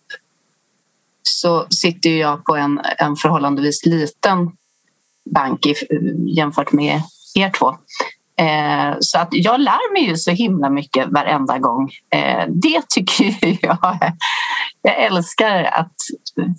[1.23, 4.51] så sitter jag på en, en förhållandevis liten
[5.25, 7.01] bank i, eh, jämfört med
[7.35, 7.77] er två.
[8.39, 11.91] Eh, så att jag lär mig ju så himla mycket varenda gång.
[12.09, 14.13] Eh, det tycker jag
[14.81, 15.95] jag älskar att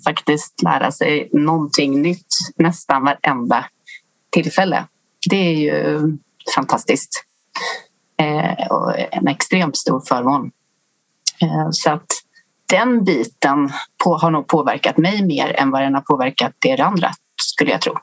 [0.03, 3.65] faktiskt lära sig någonting nytt nästan varenda
[4.29, 4.85] tillfälle.
[5.29, 6.17] Det är ju
[6.55, 7.23] fantastiskt.
[8.17, 10.51] Eh, och en extremt stor förmån.
[11.41, 12.07] Eh, så att
[12.65, 13.71] den biten
[14.03, 17.81] på, har nog påverkat mig mer än vad den har påverkat er andra, skulle jag
[17.81, 17.93] tro.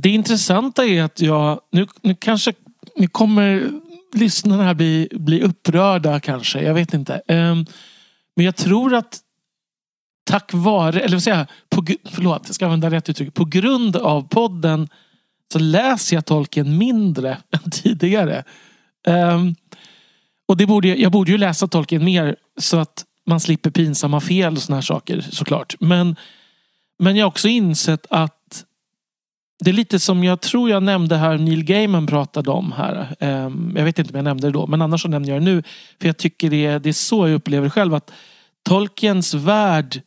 [0.00, 2.52] Det intressanta är att jag, nu, nu kanske
[2.98, 3.70] nu kommer
[4.14, 7.22] lyssnarna här bli, bli upprörda kanske, jag vet inte.
[7.28, 7.66] Um,
[8.36, 9.18] men jag tror att
[10.24, 13.34] tack vare, eller vad säga, på, förlåt, jag ska använda rätt uttryck.
[13.34, 14.88] På grund av podden
[15.52, 18.44] så läser jag tolken mindre än tidigare.
[19.06, 19.54] Um,
[20.48, 24.52] och det borde, jag borde ju läsa tolken mer så att man slipper pinsamma fel
[24.52, 25.76] och såna här saker såklart.
[25.80, 26.16] Men,
[26.98, 28.37] men jag har också insett att
[29.58, 33.16] det är lite som jag tror jag nämnde här Neil Gaiman pratade om här.
[33.20, 35.44] Ehm, jag vet inte om jag nämnde det då men annars så nämner jag det
[35.44, 35.62] nu.
[36.00, 38.12] För jag tycker det är, det är så jag upplever själv att
[38.62, 40.02] Tolkiens värld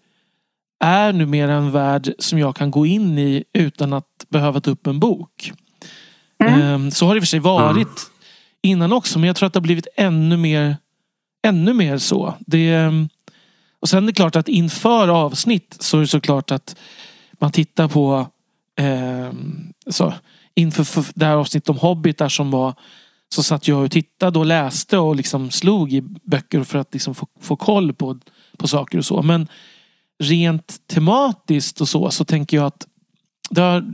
[0.84, 4.88] är numera en värld som jag kan gå in i utan att behöva ta upp
[4.88, 5.52] en bok.
[6.44, 6.62] Mm.
[6.62, 7.88] Ehm, så har det i och för sig varit mm.
[8.62, 10.78] innan också men jag tror att det har blivit ännu mer
[11.44, 12.34] ännu mer så.
[12.40, 13.10] Det, ehm,
[13.80, 16.76] och sen är det klart att inför avsnitt så är det såklart att
[17.40, 18.28] man tittar på
[18.80, 19.32] eh,
[19.90, 20.14] så,
[20.56, 22.74] inför det här avsnittet om hobbitar som var
[23.36, 27.16] så satt jag och tittade och läste och liksom slog i böcker för att liksom
[27.16, 28.20] få, få koll på,
[28.58, 29.22] på saker och så.
[29.22, 29.48] Men
[30.24, 32.88] rent tematiskt och så så tänker jag att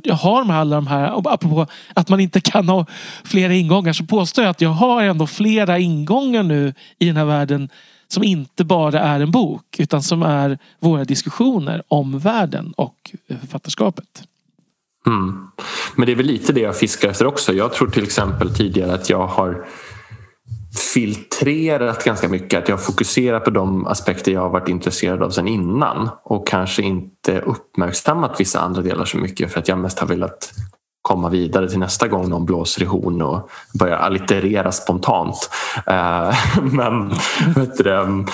[0.04, 2.86] jag har med alla de här, apropå att man inte kan ha
[3.24, 7.26] flera ingångar, så påstår jag att jag har ändå flera ingångar nu i den här
[7.26, 7.70] världen
[8.08, 14.24] som inte bara är en bok utan som är våra diskussioner om världen och författarskapet.
[15.08, 15.48] Mm.
[15.96, 17.54] Men det är väl lite det jag fiskar efter också.
[17.54, 19.68] Jag tror till exempel tidigare att jag har
[20.94, 22.64] filtrerat ganska mycket.
[22.64, 26.82] Att jag fokuserat på de aspekter jag har varit intresserad av sedan innan och kanske
[26.82, 30.54] inte uppmärksammat vissa andra delar så mycket för att jag mest har velat
[31.02, 35.50] komma vidare till nästa gång någon blåser i horn och börjar allitterera spontant.
[35.88, 37.10] Eh, men
[37.56, 38.26] vet du, mm.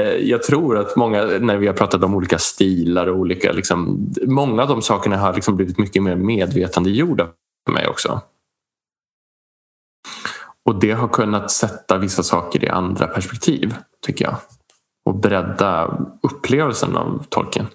[0.00, 4.10] Eh, jag tror att många, när vi har pratat om olika stilar och olika, liksom,
[4.26, 7.28] många av de sakerna har liksom blivit mycket mer medvetandegjorda
[7.66, 8.20] för mig också.
[10.64, 13.74] Och det har kunnat sätta vissa saker i andra perspektiv,
[14.06, 14.36] tycker jag.
[15.04, 17.66] Och bredda upplevelsen av tolken.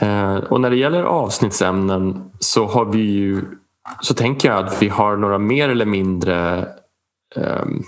[0.00, 3.44] Eh, och när det gäller avsnittsämnen så har vi ju
[4.00, 6.68] så tänker jag att vi har några mer eller mindre
[7.36, 7.82] Ehm,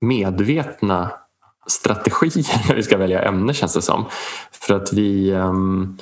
[0.00, 1.10] medvetna
[1.66, 4.04] strategier när vi ska välja ämne känns det som.
[4.52, 5.96] För att vi ehm,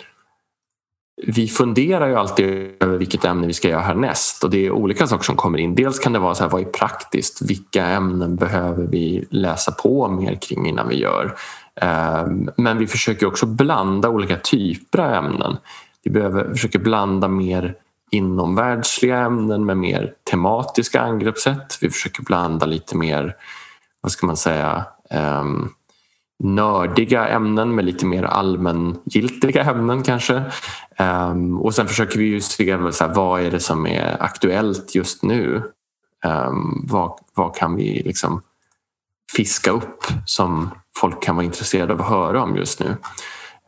[1.23, 5.07] vi funderar ju alltid över vilket ämne vi ska göra härnäst och det är olika
[5.07, 5.75] saker som kommer in.
[5.75, 7.43] Dels kan det vara så här, vad är praktiskt?
[7.43, 11.37] Vilka ämnen behöver vi läsa på mer kring innan vi gör?
[11.81, 15.57] Ehm, men vi försöker också blanda olika typer av ämnen.
[16.05, 17.75] Vi behöver försöka blanda mer
[18.11, 21.79] inomvärldsliga ämnen med mer tematiska angreppssätt.
[21.81, 23.37] Vi försöker blanda lite mer,
[24.01, 24.85] vad ska man säga,
[25.41, 25.73] um,
[26.39, 30.43] nördiga ämnen med lite mer allmängiltiga ämnen kanske.
[30.99, 34.95] Um, och sen försöker vi ju se så här, vad är det som är aktuellt
[34.95, 35.63] just nu.
[36.25, 38.43] Um, vad, vad kan vi liksom
[39.37, 42.97] fiska upp som folk kan vara intresserade av att höra om just nu.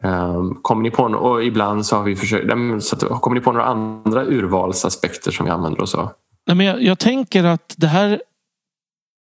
[0.03, 3.67] Um, kommer ni på, och ibland så har vi försökt, så kommer ni på några
[3.67, 6.11] andra urvalsaspekter som vi använder oss av?
[6.47, 8.23] Nej, men jag, jag tänker att det här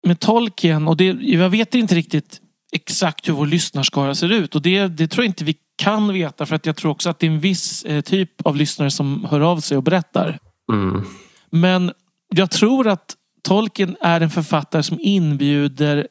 [0.07, 2.41] med tolken och det, jag vet inte riktigt
[2.73, 6.47] exakt hur vår lyssnarskara ser ut och det, det tror jag inte vi kan veta
[6.47, 9.27] för att jag tror också att det är en viss eh, typ av lyssnare som
[9.31, 10.39] hör av sig och berättar.
[10.73, 11.05] Mm.
[11.51, 11.93] Men
[12.29, 16.09] jag tror att Tolkien är en författare som inbjuder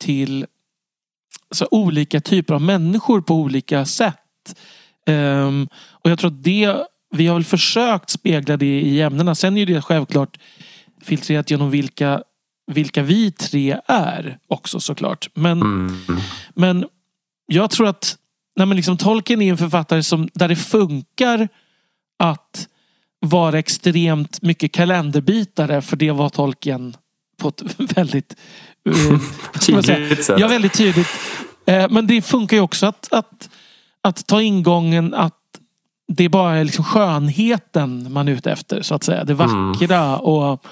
[0.00, 0.46] till
[1.62, 4.54] alltså, olika typer av människor på olika sätt.
[5.06, 6.76] Um, och jag tror att det,
[7.10, 9.34] vi har väl försökt spegla det i ämnena.
[9.34, 10.38] Sen är det självklart
[11.02, 12.22] filtrerat genom vilka,
[12.72, 15.28] vilka vi tre är också såklart.
[15.34, 16.20] Men, mm.
[16.54, 16.86] men
[17.46, 18.16] jag tror att
[18.56, 21.48] nej men liksom, Tolkien är en författare som, där det funkar
[22.18, 22.68] att
[23.20, 26.96] vara extremt mycket kalenderbitare för det var Tolkien
[27.36, 27.62] på ett
[27.96, 28.36] väldigt
[28.88, 29.20] eh,
[29.60, 30.38] tydligt sätt.
[30.38, 31.08] Ja, väldigt tydligt.
[31.66, 33.50] Eh, men det funkar ju också att, att,
[34.00, 35.40] att ta ingången att
[36.08, 39.24] det är bara liksom skönheten man är ute efter så att säga.
[39.24, 40.20] Det vackra mm.
[40.20, 40.66] och,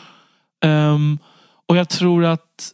[0.64, 1.18] um,
[1.66, 2.72] och jag tror att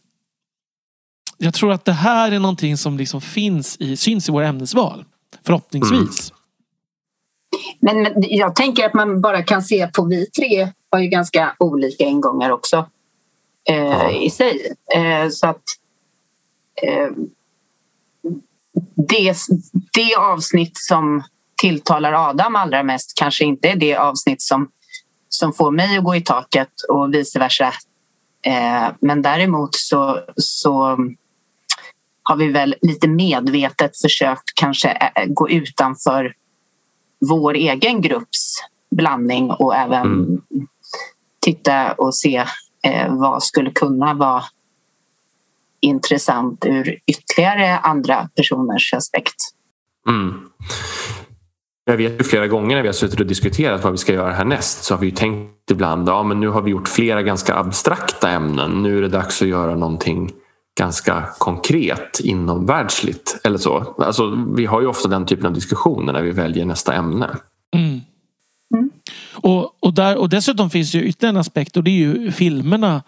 [1.37, 5.05] jag tror att det här är någonting som liksom finns i, syns i våra ämnesval.
[5.45, 6.31] Förhoppningsvis.
[6.31, 8.03] Mm.
[8.03, 12.03] Men, jag tänker att man bara kan se på vi tre har ju ganska olika
[12.03, 12.89] ingångar också
[13.69, 14.11] eh, ja.
[14.11, 14.75] i sig.
[14.95, 15.63] Eh, så att
[16.81, 17.07] eh,
[18.95, 19.35] det,
[19.93, 21.23] det avsnitt som
[21.61, 24.69] tilltalar Adam allra mest kanske inte är det avsnitt som,
[25.29, 27.73] som får mig att gå i taket och vice versa.
[28.45, 30.97] Eh, men däremot så, så
[32.23, 36.33] har vi väl lite medvetet försökt kanske eh, gå utanför
[37.29, 38.63] vår egen grupps
[38.95, 40.41] blandning och även mm.
[41.41, 42.45] titta och se
[42.83, 44.43] eh, vad skulle kunna vara
[45.81, 49.35] intressant ur ytterligare andra personers aspekt.
[50.09, 50.49] Mm.
[51.85, 54.31] Jag vet ju flera gånger när vi har suttit och diskuterat vad vi ska göra
[54.31, 58.29] härnäst så har vi tänkt ibland ja, men nu har vi gjort flera ganska abstrakta
[58.29, 58.83] ämnen.
[58.83, 60.31] Nu är det dags att göra någonting
[60.79, 63.39] ganska konkret inomvärldsligt.
[63.43, 63.95] Eller så.
[63.97, 67.29] Alltså, vi har ju ofta den typen av diskussioner när vi väljer nästa ämne.
[67.75, 68.01] Mm.
[68.75, 68.89] Mm.
[69.35, 73.03] Och, och, där, och dessutom finns ju ytterligare en aspekt och det är ju filmerna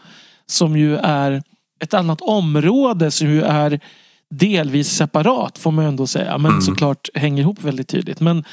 [0.45, 1.43] som ju är
[1.81, 3.79] ett annat område som ju är
[4.29, 6.37] delvis separat får man ändå säga.
[6.37, 6.61] Men mm.
[6.61, 8.19] såklart hänger ihop väldigt tydligt.
[8.19, 8.43] Men,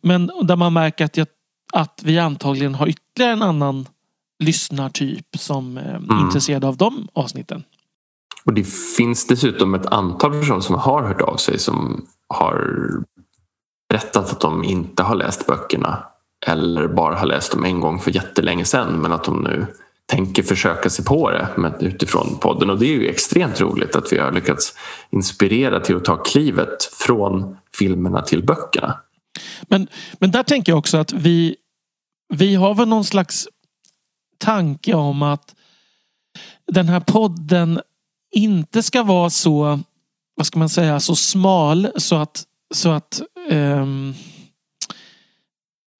[0.00, 1.26] men där man märker att, jag,
[1.72, 3.88] att vi antagligen har ytterligare en annan
[4.44, 6.18] lyssnartyp som är mm.
[6.18, 7.64] intresserad av de avsnitten.
[8.44, 8.64] Och det
[8.96, 12.86] finns dessutom ett antal personer som har hört av sig som har
[13.88, 16.04] berättat att de inte har läst böckerna
[16.46, 19.66] eller bara har läst dem en gång för jättelänge sedan men att de nu
[20.12, 24.18] tänker försöka sig på det utifrån podden och det är ju extremt roligt att vi
[24.18, 24.74] har lyckats
[25.10, 29.00] inspirera till att ta klivet från filmerna till böckerna.
[29.62, 31.56] Men, men där tänker jag också att vi,
[32.34, 33.48] vi har väl någon slags
[34.38, 35.54] tanke om att
[36.72, 37.80] den här podden
[38.32, 39.80] inte ska vara så,
[40.34, 42.44] vad ska man säga, så smal så att,
[42.74, 44.14] så att um,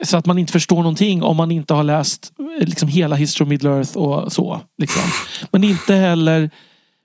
[0.02, 3.48] så att man inte förstår någonting om man inte har läst liksom hela History of
[3.48, 4.60] Middle Earth och så.
[4.78, 5.02] Liksom.
[5.50, 6.50] Men inte heller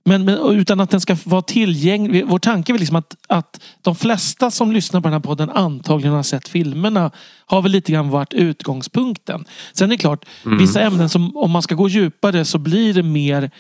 [0.08, 2.26] men, men, utan att den ska vara tillgänglig.
[2.28, 6.14] Vår tanke är liksom att, att de flesta som lyssnar på den här podden antagligen
[6.14, 7.12] har sett filmerna.
[7.46, 9.46] Har väl lite grann varit utgångspunkten.
[9.74, 10.58] Sen är det klart, mm.
[10.58, 13.52] vissa ämnen som om man ska gå djupare så blir det mer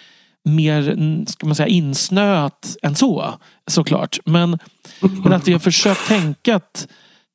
[0.43, 0.95] mer
[1.26, 3.34] ska man säga, insnöat än så.
[3.67, 4.19] Såklart.
[4.26, 4.60] Men,
[5.23, 6.88] men att vi har försökt tänka att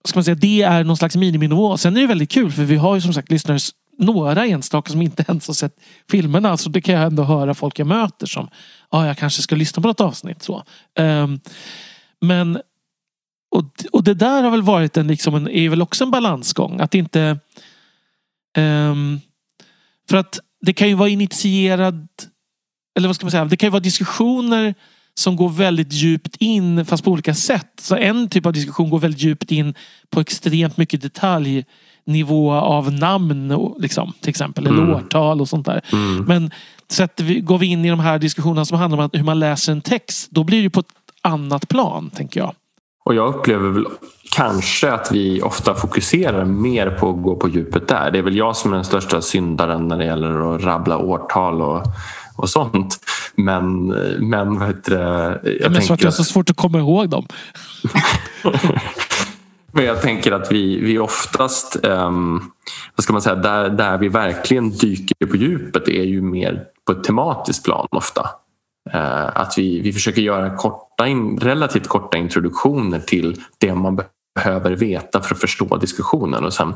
[0.05, 1.77] ska man säga, det är någon slags miniminivå.
[1.77, 3.59] Sen är det väldigt kul för vi har ju som sagt lyssnare
[3.99, 5.77] några enstaka som inte ens har sett
[6.11, 6.57] filmerna.
[6.57, 8.49] Så det kan jag ändå höra folk jag möter som
[8.91, 10.43] ja, jag kanske ska lyssna på något avsnitt.
[10.43, 10.65] Så.
[10.99, 11.41] Um,
[12.21, 12.61] men
[13.51, 16.81] och, och det där har väl varit en, liksom en, är väl också en balansgång.
[16.81, 17.38] Att inte
[18.59, 19.21] um,
[20.11, 22.09] För att det kan ju vara initierad
[22.97, 24.75] eller vad ska man säga, det kan ju vara diskussioner
[25.14, 27.72] som går väldigt djupt in fast på olika sätt.
[27.81, 29.75] Så en typ av diskussion går väldigt djupt in
[30.11, 34.66] på extremt mycket detaljnivå av namn liksom, till exempel.
[34.66, 34.83] Mm.
[34.83, 35.81] Eller årtal och sånt där.
[35.92, 36.25] Mm.
[36.25, 36.51] Men
[36.88, 39.72] sätter vi, går vi in i de här diskussionerna som handlar om hur man läser
[39.72, 40.87] en text då blir det på ett
[41.22, 42.55] annat plan tänker jag.
[43.05, 43.87] Och jag upplever väl
[44.37, 48.11] kanske att vi ofta fokuserar mer på att gå på djupet där.
[48.11, 51.62] Det är väl jag som är den största syndaren när det gäller att rabbla årtal
[51.62, 51.83] och
[52.42, 52.98] och sånt.
[53.35, 53.87] Men,
[54.31, 55.40] men vad heter det?
[55.42, 57.26] Jag ja, men så att det är så svårt att komma ihåg dem.
[59.72, 62.52] men jag tänker att vi, vi oftast, um,
[62.96, 66.92] vad ska man säga, där, där vi verkligen dyker på djupet är ju mer på
[66.92, 68.31] ett tematiskt plan ofta.
[68.94, 74.00] Uh, att vi, vi försöker göra korta in, relativt korta introduktioner till det man
[74.35, 76.74] behöver veta för att förstå diskussionen och sen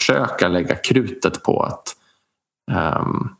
[0.00, 1.96] försöka lägga krutet på att
[3.02, 3.36] um,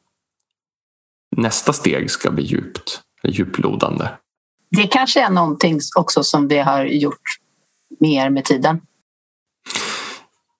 [1.36, 4.08] nästa steg ska bli djupt, djuplodande.
[4.70, 7.22] Det kanske är någonting också som vi har gjort
[8.00, 8.80] mer med tiden.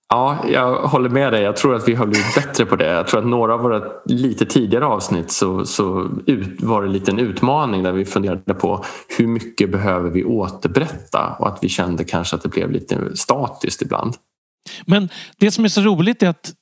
[0.09, 1.43] Ja, jag håller med dig.
[1.43, 2.87] Jag tror att vi har blivit bättre på det.
[2.87, 7.11] Jag tror att några av våra lite tidigare avsnitt så, så ut, var det lite
[7.11, 8.85] en utmaning där vi funderade på
[9.19, 13.83] hur mycket behöver vi återberätta och att vi kände kanske att det blev lite statiskt
[13.83, 14.15] ibland.
[14.87, 15.09] Men
[15.39, 16.53] det som är så roligt är att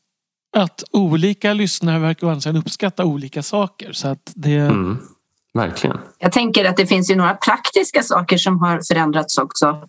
[0.53, 3.93] att olika lyssnare verkar uppskatta olika saker.
[3.93, 4.57] Så att det...
[4.57, 4.99] Mm,
[5.55, 5.99] verkligen.
[6.19, 9.88] Jag tänker att det finns ju några praktiska saker som har förändrats också.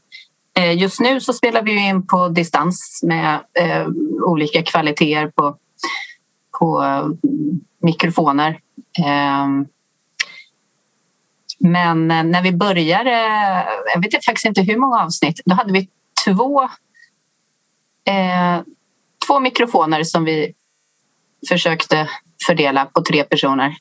[0.58, 3.88] Eh, just nu så spelar vi in på distans med eh,
[4.24, 5.58] olika kvaliteter på,
[6.60, 7.08] på eh,
[7.82, 8.60] mikrofoner.
[11.60, 13.12] Men när vi började,
[13.94, 15.90] jag vet faktiskt inte hur många avsnitt, då hade vi
[16.26, 16.70] två
[19.28, 20.54] två mikrofoner som vi
[21.50, 22.10] försökte
[22.46, 23.76] fördela på tre personer.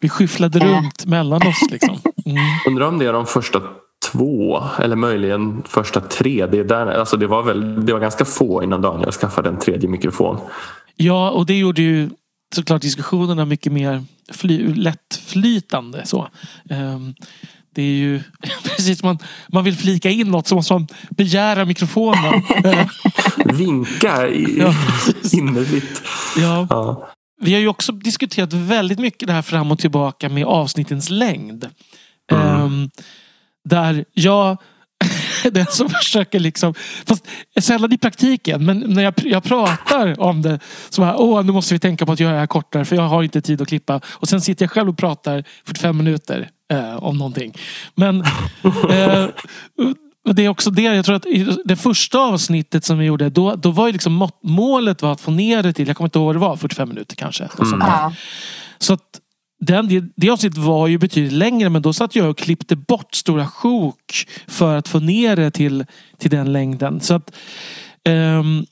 [0.00, 0.64] Vi skyfflade äh.
[0.64, 1.70] runt mellan oss.
[1.70, 2.00] Liksom.
[2.26, 2.42] Mm.
[2.66, 3.62] Undrar om det är de första
[4.12, 6.46] två eller möjligen första tre.
[6.46, 9.58] Det, är där, alltså det, var väl, det var ganska få innan Daniel skaffade en
[9.58, 10.38] tredje mikrofon.
[10.96, 12.10] Ja, och det gjorde ju
[12.54, 16.06] såklart diskussionerna mycket mer fly, lättflytande.
[16.06, 16.28] Så.
[16.70, 17.14] Um,
[17.74, 18.22] det är ju
[18.76, 19.18] precis man,
[19.48, 22.42] man vill flika in något så måste man begära mikrofonen.
[23.44, 24.74] Vinka ja,
[25.32, 26.02] innerligt.
[26.36, 26.66] Ja.
[26.70, 27.08] ja.
[27.42, 31.68] Vi har ju också diskuterat väldigt mycket det här fram och tillbaka med avsnittens längd.
[32.32, 32.62] Mm.
[32.62, 32.90] Um,
[33.68, 34.56] där jag
[35.52, 36.74] den som försöker liksom,
[37.06, 37.26] fast
[37.60, 40.58] sällan i praktiken, men när jag, jag pratar om det
[40.90, 43.02] så här, åh nu måste vi tänka på att göra det här kortare för jag
[43.02, 44.00] har inte tid att klippa.
[44.06, 47.54] Och sen sitter jag själv och pratar 45 minuter eh, om någonting.
[47.94, 48.20] Men
[48.90, 49.26] eh,
[50.24, 53.54] det är också det, jag tror att i det första avsnittet som vi gjorde, då,
[53.54, 56.26] då var ju liksom målet var att få ner det till, jag kommer inte ihåg
[56.26, 57.48] vad det var, 45 minuter kanske.
[57.58, 58.12] Mm.
[58.78, 59.20] Så att
[59.60, 63.14] den, det, det avsnittet var ju betydligt längre men då satt jag och klippte bort
[63.14, 65.86] stora sjok för att få ner det till,
[66.18, 67.00] till den längden.
[67.00, 67.32] Så att
[68.08, 68.66] um,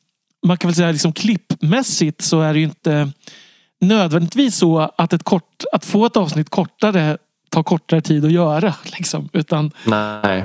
[0.46, 3.12] man kan väl säga liksom klippmässigt så är det ju inte
[3.80, 7.18] nödvändigtvis så att, ett kort, att få ett avsnitt kortare
[7.48, 8.74] tar kortare tid att göra.
[8.84, 9.70] Liksom, utan...
[9.86, 10.44] Nej.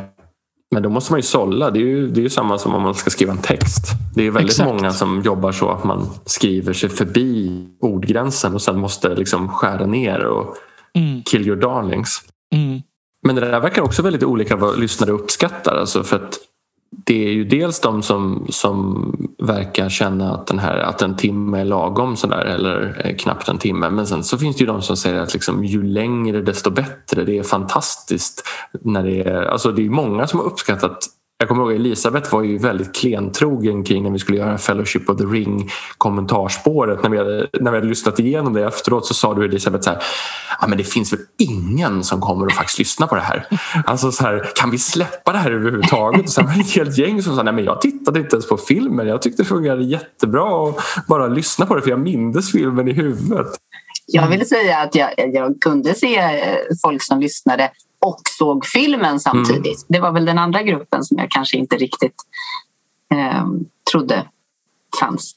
[0.72, 1.72] Men då måste man ju sålla.
[1.72, 3.86] Det är ju, det är ju samma som om man ska skriva en text.
[4.16, 4.70] Det är väldigt Exakt.
[4.70, 9.86] många som jobbar så att man skriver sig förbi ordgränsen och sen måste liksom skära
[9.86, 10.56] ner och
[10.93, 11.24] mm.
[11.24, 12.22] kill your darlings.
[12.56, 12.82] Mm.
[13.26, 15.76] Men det där verkar också väldigt olika vad lyssnare uppskattar.
[15.76, 16.38] Alltså för att
[17.06, 19.06] det är ju dels de som, som
[19.39, 23.58] verkar känna att, den här, att en timme är lagom sådär, eller eh, knappt en
[23.58, 23.89] timme.
[23.89, 27.24] Men sen så finns det ju de som säger att liksom, ju längre desto bättre.
[27.24, 28.44] Det är fantastiskt.
[28.82, 30.98] När det, är, alltså det är många som har uppskattat
[31.44, 35.18] jag kommer ihåg Elisabeth var ju väldigt klentrogen kring när vi skulle göra Fellowship of
[35.18, 37.04] the Ring kommentarspåret.
[37.04, 39.89] När vi hade, när vi hade lyssnat igenom det efteråt så sa du Elisabeth så
[39.89, 40.04] här,
[40.62, 43.48] ja, men det finns väl ingen som kommer att faktiskt lyssna på det här.
[43.86, 46.24] Alltså så här, kan vi släppa det här överhuvudtaget?
[46.24, 48.48] Och sen var det ett helt gäng som sa, nej men jag tittade inte ens
[48.48, 49.08] på filmen.
[49.08, 52.94] Jag tyckte det fungerade jättebra att bara lyssna på det för jag mindes filmen i
[52.94, 53.48] huvudet.
[54.06, 57.72] Jag vill säga att jag, jag kunde se eh, folk som lyssnade
[58.04, 59.66] och såg filmen samtidigt.
[59.66, 59.86] Mm.
[59.88, 62.16] Det var väl den andra gruppen som jag kanske inte riktigt
[63.14, 63.45] eh,
[63.91, 64.28] trodde
[64.99, 65.36] fanns.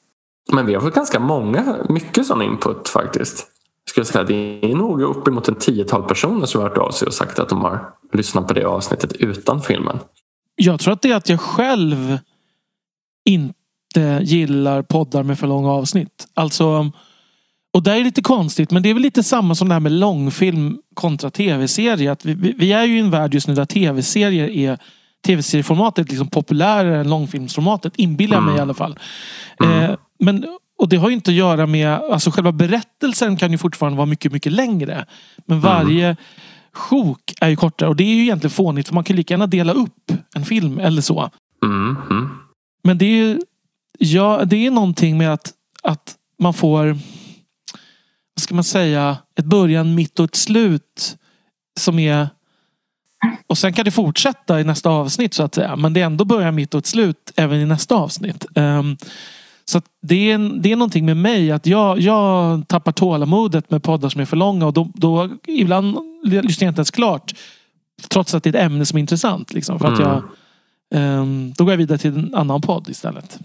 [0.53, 3.47] Men vi har fått ganska många, mycket sån input faktiskt.
[3.85, 7.07] Jag skulle säga, det är nog uppemot en tiotal personer som har hört av sig
[7.07, 9.99] och sagt att de har lyssnat på det avsnittet utan filmen.
[10.57, 12.19] Jag tror att det är att jag själv
[13.25, 16.29] inte gillar poddar med för långa avsnitt.
[16.35, 16.91] Alltså
[17.77, 19.93] och det är lite konstigt men det är väl lite samma som det här med
[19.93, 22.17] långfilm kontra tv-serie.
[22.23, 24.79] vi, vi, är ju i en värld just nu där tv-serier är
[25.27, 27.93] tv-serieformatet liksom populärare än långfilmsformatet.
[27.97, 28.49] Inbillar mm.
[28.49, 28.99] mig i alla fall.
[29.65, 29.83] Mm.
[29.83, 30.47] Eh, men,
[30.79, 34.07] och det har ju inte att göra med, alltså själva berättelsen kan ju fortfarande vara
[34.07, 35.07] mycket, mycket längre.
[35.47, 36.17] Men varje mm.
[36.73, 39.47] sjok är ju kortare och det är ju egentligen fånigt för man kan lika gärna
[39.47, 41.31] dela upp en film eller så.
[41.65, 41.97] Mm.
[42.11, 42.29] Mm.
[42.85, 43.41] Men det är ju,
[43.99, 45.53] ja, det är någonting med att,
[45.83, 46.99] att man får
[48.37, 51.17] vad ska man säga, ett början, mitt och ett slut
[51.81, 52.29] som är
[53.47, 55.77] och sen kan det fortsätta i nästa avsnitt så att säga.
[55.77, 58.47] Men det är ändå början, mitt och ett slut även i nästa avsnitt.
[58.55, 58.97] Um,
[59.65, 64.09] så det, är, det är någonting med mig att jag, jag tappar tålamodet med poddar
[64.09, 67.35] som är för långa och då, då ibland lyssnar jag inte ens klart.
[68.09, 69.53] Trots att det är ett ämne som är intressant.
[69.53, 70.23] Liksom, för att jag,
[70.95, 73.39] um, då går jag vidare till en annan podd istället.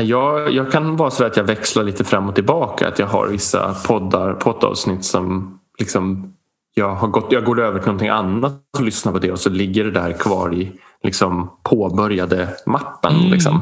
[0.00, 2.88] Jag, jag kan vara så att jag växlar lite fram och tillbaka.
[2.88, 6.32] Att jag har vissa poddar, poddavsnitt som liksom
[6.74, 9.50] jag, har gått, jag går över till någonting annat och lyssnar på det och så
[9.50, 10.72] ligger det där kvar i
[11.02, 13.16] liksom, påbörjade mappen.
[13.16, 13.30] Mm.
[13.30, 13.60] Liksom.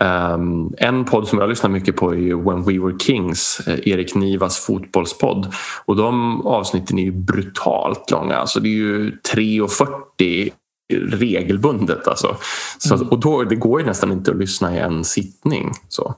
[0.00, 4.14] Um, en podd som jag lyssnar mycket på är When We Were Kings, eh, Erik
[4.14, 5.52] Nivas fotbollspodd.
[5.84, 8.36] Och de avsnitten är ju brutalt långa.
[8.36, 10.50] Alltså det är ju 3.40
[10.94, 12.08] regelbundet.
[12.08, 12.36] Alltså.
[12.78, 13.08] Så, mm.
[13.08, 15.72] och då, det går ju nästan inte att lyssna i en sittning.
[15.88, 16.14] Så.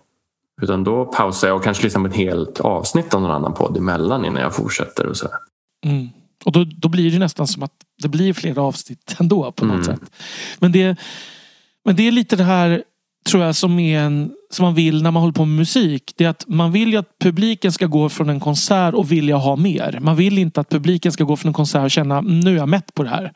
[0.62, 3.76] Utan då pausar jag och kanske lyssnar på ett helt avsnitt av någon annan podd
[3.76, 5.06] emellan innan jag fortsätter.
[5.06, 5.28] Och så.
[5.84, 6.08] Mm.
[6.44, 9.74] Och då, då blir det nästan som att det blir flera avsnitt ändå på något
[9.74, 9.84] mm.
[9.84, 10.10] sätt.
[10.58, 10.96] Men det,
[11.84, 12.82] men det är lite det här
[13.28, 16.12] tror jag som, är en, som man vill när man håller på med musik.
[16.16, 19.36] Det är att man vill ju att publiken ska gå från en konsert och vilja
[19.36, 19.98] ha mer.
[20.00, 22.68] Man vill inte att publiken ska gå från en konsert och känna nu är jag
[22.68, 23.32] mätt på det här.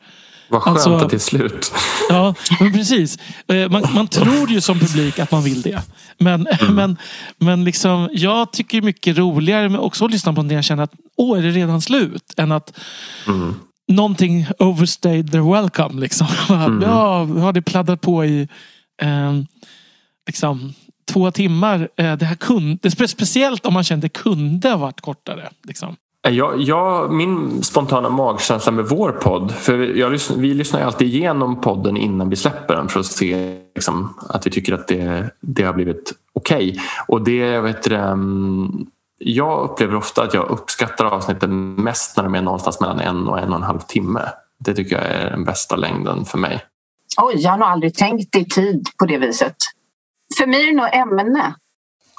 [0.53, 1.73] Vad skönt alltså, att det är slut.
[2.09, 3.17] Ja, men precis.
[3.47, 5.81] Eh, man, man, tror ju som publik att man vill det.
[6.17, 6.75] Men, mm.
[6.75, 6.97] men,
[7.37, 10.93] men liksom, jag tycker mycket roligare med också att lyssna på när jag känner att
[11.17, 12.33] åh, är det redan slut?
[12.37, 12.79] Än att
[13.27, 13.55] mm.
[13.87, 16.01] någonting overstayed their welcome.
[16.01, 16.27] Liksom.
[16.49, 16.81] Mm.
[16.81, 18.47] Ja, har det pladdrat på i
[19.01, 19.33] eh,
[20.27, 20.73] liksom,
[21.11, 21.89] två timmar.
[21.97, 25.49] Eh, det här kunde, speciellt om man kände det kunde ha varit kortare.
[25.63, 25.95] Liksom.
[26.27, 31.07] Eh, jag, jag, min spontana magkänsla med vår podd, för jag, vi lyssnar ju alltid
[31.07, 35.29] igenom podden innan vi släpper den för att se liksom, att vi tycker att det,
[35.41, 36.69] det har blivit okej.
[36.69, 36.81] Okay.
[37.07, 38.85] Och det, vet du, mm,
[39.17, 43.39] jag upplever ofta att jag uppskattar avsnitten mest när de är någonstans mellan en och
[43.39, 44.21] en och en halv timme.
[44.59, 46.63] Det tycker jag är den bästa längden för mig.
[47.21, 49.55] Oj, jag har nog aldrig tänkt i tid på det viset.
[50.37, 51.55] För mig är det nog ämne.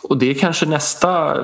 [0.08, 1.36] Och det är kanske nästa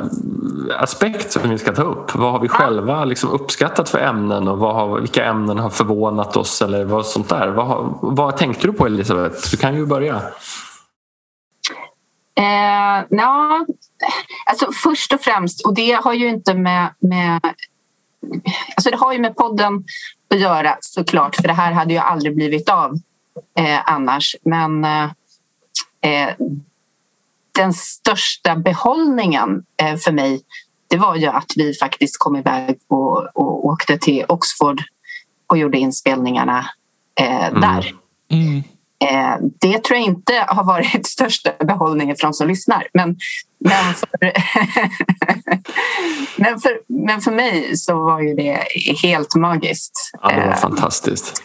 [0.79, 2.15] aspekt som vi ska ta upp.
[2.15, 6.37] Vad har vi själva liksom uppskattat för ämnen och vad har, vilka ämnen har förvånat
[6.37, 7.49] oss eller vad sånt där?
[7.49, 9.51] Vad, har, vad tänkte du på Elisabeth?
[9.51, 10.15] Du kan ju börja.
[12.35, 13.67] Eh, ja,
[14.51, 17.41] alltså först och främst, och det har ju inte med, med
[18.77, 19.85] Alltså det har ju med podden
[20.31, 22.95] att göra såklart, för det här hade ju aldrig blivit av
[23.59, 24.37] eh, annars.
[24.43, 25.11] Men eh,
[26.01, 26.35] eh
[27.53, 30.43] den största behållningen eh, för mig
[30.91, 34.83] det var ju att vi faktiskt kom iväg och, och åkte till Oxford
[35.47, 36.71] och gjorde inspelningarna
[37.21, 37.61] eh, mm.
[37.61, 37.95] där.
[38.31, 38.63] Mm.
[39.05, 42.87] Eh, det tror jag inte har varit största behållningen för de som lyssnar.
[42.93, 43.17] Men,
[43.59, 44.33] men, för,
[46.43, 48.65] men, för, men för mig så var ju det
[49.03, 50.11] helt magiskt.
[50.23, 51.43] Ja, det var eh, fantastiskt.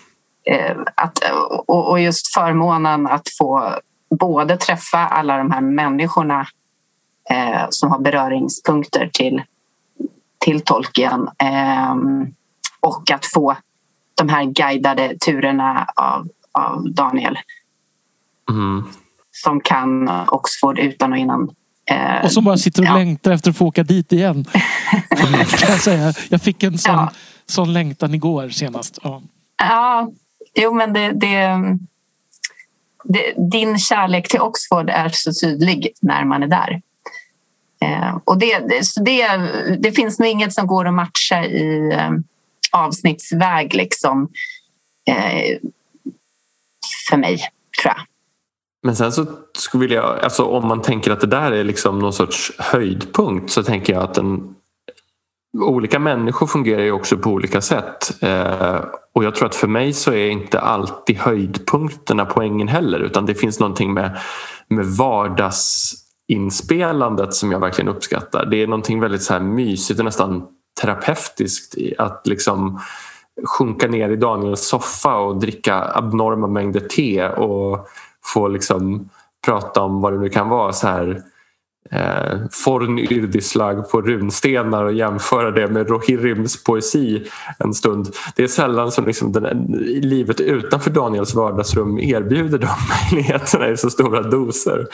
[0.49, 1.19] Eh, att,
[1.67, 3.79] och, och just förmånen att få
[4.09, 6.47] både träffa alla de här människorna
[7.29, 9.41] eh, som har beröringspunkter till,
[10.37, 11.95] till Tolkien eh,
[12.79, 13.57] och att få
[14.15, 17.37] de här guidade turerna av, av Daniel.
[18.49, 18.83] Mm.
[19.31, 21.49] Som kan Oxford utan och innan.
[21.91, 22.95] Eh, och som bara sitter och ja.
[22.95, 24.45] längtar efter att få åka dit igen.
[25.09, 26.13] kan jag, säga.
[26.29, 27.11] jag fick en sån, ja.
[27.45, 28.99] sån längtan igår senast.
[29.03, 29.21] Ja,
[29.57, 30.09] ja
[30.55, 31.79] jo men det, det, det,
[33.51, 36.81] din kärlek till Oxford är så tydlig när man är där.
[37.81, 39.37] Eh, och det, det,
[39.79, 42.11] det, finns nog inget som går att matcha i eh,
[42.71, 44.29] avsnittsväg liksom,
[45.09, 45.57] eh,
[47.09, 47.37] för mig,
[47.81, 48.05] tror jag.
[48.83, 49.25] Men sen så
[49.57, 53.63] skulle jag, alltså om man tänker att det där är liksom någon sorts höjdpunkt så
[53.63, 54.55] tänker jag att en,
[55.61, 58.23] olika människor fungerar ju också på olika sätt.
[58.23, 58.79] Eh,
[59.13, 63.35] och jag tror att för mig så är inte alltid höjdpunkterna poängen heller utan det
[63.35, 64.17] finns någonting med,
[64.67, 68.45] med vardagsinspelandet som jag verkligen uppskattar.
[68.45, 70.47] Det är någonting väldigt så här mysigt och nästan
[70.81, 72.79] terapeutiskt i att liksom
[73.57, 77.87] sjunka ner i Daniels soffa och dricka abnorma mängder te och
[78.23, 79.09] få liksom
[79.45, 80.73] prata om vad det nu kan vara.
[80.73, 81.21] så här
[81.91, 87.23] eh, Forn yrdislag på runstenar och jämföra det med Rohirrims poesi
[87.59, 88.09] en stund.
[88.35, 89.65] Det är sällan som liksom den,
[90.01, 92.67] livet utanför Daniels vardagsrum erbjuder de
[93.11, 94.87] möjligheterna i så stora doser.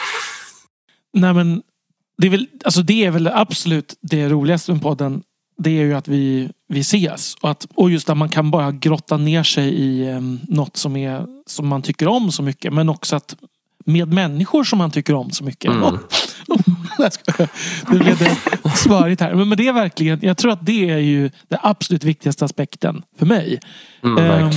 [1.13, 1.61] Nej men
[2.17, 5.23] det är väl, alltså det är väl absolut det roligaste med podden
[5.63, 7.35] det är ju att vi, vi ses.
[7.35, 10.95] Och, att, och just att man kan bara grotta ner sig i um, något som,
[10.95, 12.73] är, som man tycker om så mycket.
[12.73, 13.35] Men också att
[13.85, 15.71] med människor som man tycker om så mycket.
[15.71, 15.97] Mm.
[17.89, 18.37] nu blev det
[18.75, 19.35] svarigt här.
[19.35, 23.03] Men, men det är verkligen, jag tror att det är ju den absolut viktigaste aspekten
[23.19, 23.59] för mig.
[24.03, 24.51] Mm, um,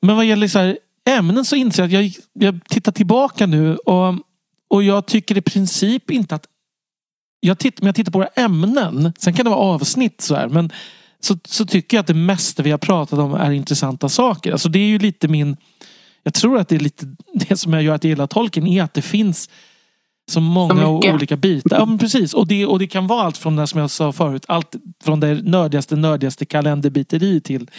[0.00, 3.76] men vad gäller så här, ämnen så inser jag att jag, jag tittar tillbaka nu
[3.76, 4.14] och,
[4.68, 6.46] och jag tycker i princip inte att
[7.40, 10.48] jag titt, om jag tittar på våra ämnen, sen kan det vara avsnitt så här,
[10.48, 10.72] men
[11.20, 14.52] så, så tycker jag att det mesta vi har pratat om är intressanta saker.
[14.52, 15.56] Alltså det är ju lite min...
[16.22, 18.82] Jag tror att det är lite det som jag gör att jag gillar tolken är
[18.82, 19.48] att det finns
[20.30, 21.78] så många så olika bitar.
[21.78, 22.34] Ja, precis.
[22.34, 24.44] Och det, och det kan vara allt från det som jag sa förut.
[24.48, 27.70] Allt från det nördigaste, nördigaste kalenderbiteri till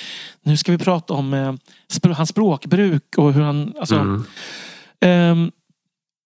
[0.43, 1.53] nu ska vi prata om eh,
[1.91, 3.73] spr hans språkbruk och hur han...
[3.79, 5.31] Alltså, mm.
[5.31, 5.51] um,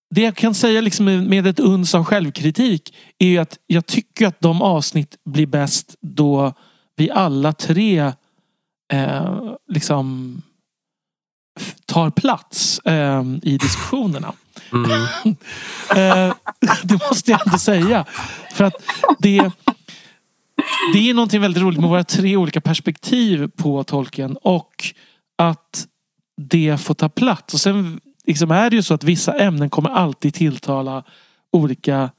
[0.10, 4.42] det jag kan säga liksom med ett uns av självkritik är att jag tycker att
[4.42, 6.54] de avsnitt blir bäst då
[6.96, 8.12] vi alla tre
[8.94, 10.42] eh, liksom
[11.86, 14.34] tar plats eh, i diskussionerna.
[14.74, 14.92] Mm.
[15.96, 16.36] eh,
[16.84, 18.06] det måste jag inte säga.
[18.54, 18.74] För att
[19.20, 19.52] det,
[20.94, 24.94] det är någonting väldigt roligt med våra tre olika perspektiv på tolken och
[25.38, 25.88] att
[26.42, 27.54] det får ta plats.
[27.54, 31.04] Och sen liksom är det ju så att vissa ämnen kommer alltid tilltala
[31.52, 32.10] olika,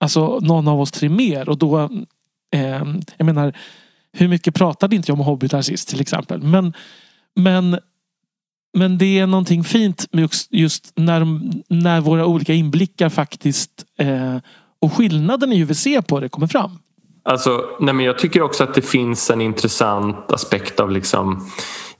[0.00, 1.48] alltså någon av oss tre mer.
[1.48, 1.90] Och då,
[2.52, 2.84] eh,
[3.16, 3.56] jag menar,
[4.12, 6.42] hur mycket pratade inte jag om hobbitar sist till exempel.
[6.42, 6.72] Men,
[7.34, 7.78] men,
[8.74, 11.26] men det är någonting fint med just när,
[11.68, 14.36] när våra olika inblickar faktiskt eh,
[14.80, 16.70] och skillnaden i hur vi ser på det kommer fram.
[17.22, 21.50] Alltså, nej men jag tycker också att det finns en intressant aspekt av liksom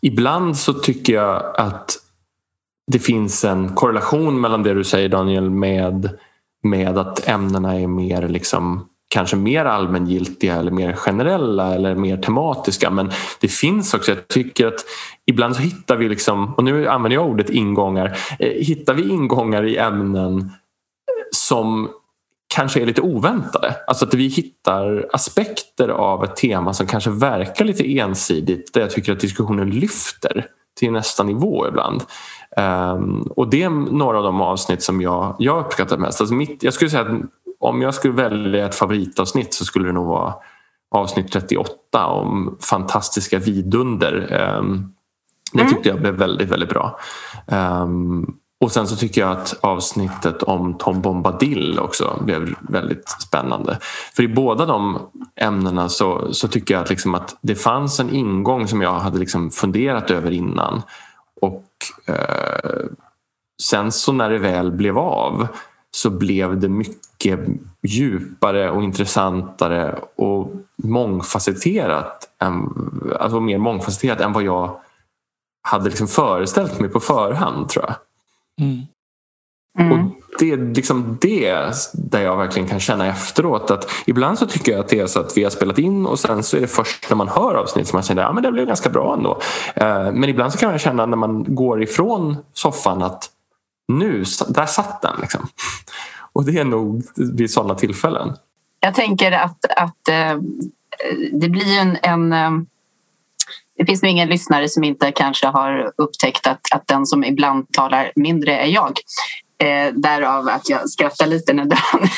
[0.01, 1.97] Ibland så tycker jag att
[2.93, 6.19] det finns en korrelation mellan det du säger Daniel med,
[6.63, 12.91] med att ämnena är mer liksom kanske mer allmängiltiga eller mer generella eller mer tematiska.
[12.91, 14.85] Men det finns också, jag tycker att
[15.27, 19.67] ibland så hittar vi, liksom, och nu använder jag ordet ingångar, eh, hittar vi ingångar
[19.67, 20.49] i ämnen eh,
[21.31, 21.89] som
[22.55, 23.77] kanske är lite oväntade.
[23.87, 28.91] Alltså att vi hittar aspekter av ett tema som kanske verkar lite ensidigt där jag
[28.91, 30.47] tycker att diskussionen lyfter
[30.79, 32.03] till nästa nivå ibland.
[32.57, 36.21] Um, och det är några av de avsnitt som jag, jag uppskattar mest.
[36.21, 37.21] Alltså mitt, jag skulle säga att
[37.61, 40.35] om jag skulle välja ett favoritavsnitt så skulle det nog vara
[40.91, 44.15] avsnitt 38 om fantastiska vidunder.
[44.59, 44.93] Um,
[45.53, 45.73] det mm.
[45.73, 46.99] tyckte jag blev väldigt, väldigt bra.
[47.47, 53.79] Um, och sen så tycker jag att avsnittet om Tom Bombadil också blev väldigt spännande.
[54.17, 54.99] För i båda de
[55.37, 59.19] ämnena så, så tycker jag att, liksom att det fanns en ingång som jag hade
[59.19, 60.83] liksom funderat över innan.
[61.41, 61.65] Och
[62.07, 62.87] eh,
[63.63, 65.49] sen så när det väl blev av
[65.97, 67.41] så blev det mycket
[67.83, 72.29] djupare och intressantare och mångfacetterat.
[73.21, 74.81] Alltså mer mångfacetterat än vad jag
[75.63, 77.95] hade liksom föreställt mig på förhand tror jag.
[78.67, 78.83] Mm.
[79.79, 79.93] Mm.
[79.93, 84.73] Och det är liksom det där jag verkligen kan känna efteråt att ibland så tycker
[84.73, 86.67] jag att det är så att vi har spelat in och sen så är det
[86.67, 89.41] först när man hör avsnitt som man känner att ja, det blev ganska bra ändå.
[89.75, 93.31] Eh, men ibland så kan man känna när man går ifrån soffan att
[93.89, 95.21] nu, där satt den.
[95.21, 95.49] Liksom.
[96.33, 98.37] Och det är nog vid sådana tillfällen.
[98.81, 100.39] Jag tänker att, att eh,
[101.33, 102.51] det blir en, en eh,
[103.79, 107.73] det finns nog ingen lyssnare som inte kanske har upptäckt att, att den som ibland
[107.73, 108.99] talar mindre är jag.
[109.59, 112.09] Eh, därav att jag skrattar lite när, Dan,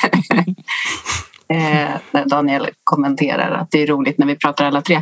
[1.58, 4.94] eh, när Daniel kommenterar att det är roligt när vi pratar alla tre.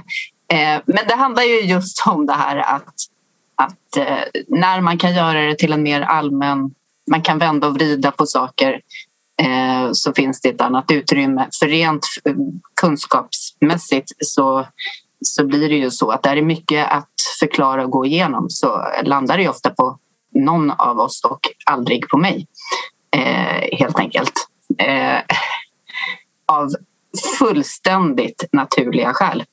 [0.52, 2.94] Eh, men det handlar ju just om det här att,
[3.58, 6.70] att eh, när man kan göra det till en mer allmän...
[7.10, 8.80] Man kan vända och vrida på saker
[9.42, 11.48] eh, så finns det ett annat utrymme.
[11.60, 12.34] För rent eh,
[12.80, 14.66] kunskapsmässigt så,
[15.24, 18.82] så blir det ju så att det är mycket att förklara och gå igenom så
[19.04, 19.98] landar det ofta på
[20.34, 22.46] någon av oss och aldrig på mig.
[23.16, 24.32] Eh, helt enkelt.
[24.78, 25.20] Eh,
[26.46, 26.68] av
[27.38, 29.44] fullständigt naturliga skäl.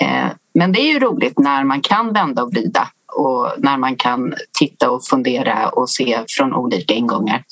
[0.00, 3.96] Eh, men det är ju roligt när man kan vända och vrida och när man
[3.96, 7.44] kan titta och fundera och se från olika ingångar.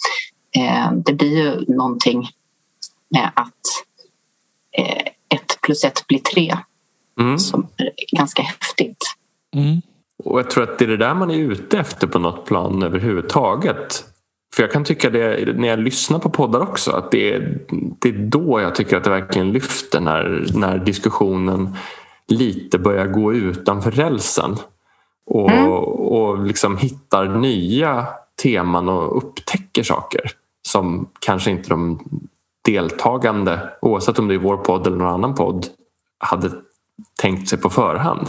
[0.57, 2.29] Eh, det blir ju någonting
[3.11, 3.85] med att
[4.73, 6.57] eh, ett plus ett blir tre
[7.21, 7.39] mm.
[7.39, 9.05] som är ganska häftigt.
[9.55, 9.81] Mm.
[10.25, 12.83] Och jag tror att det är det där man är ute efter på något plan
[12.83, 14.05] överhuvudtaget.
[14.55, 17.59] För jag kan tycka det när jag lyssnar på poddar också att det är,
[17.99, 21.77] det är då jag tycker att det verkligen lyfter när, när diskussionen
[22.29, 24.57] lite börjar gå utanför rälsen
[25.27, 25.69] och, mm.
[25.69, 28.07] och liksom hittar nya
[28.43, 30.31] teman och upptäcker saker
[30.69, 31.99] som kanske inte de
[32.65, 35.67] deltagande, oavsett om det är vår podd eller någon annan podd,
[36.19, 36.51] hade
[37.21, 38.29] tänkt sig på förhand.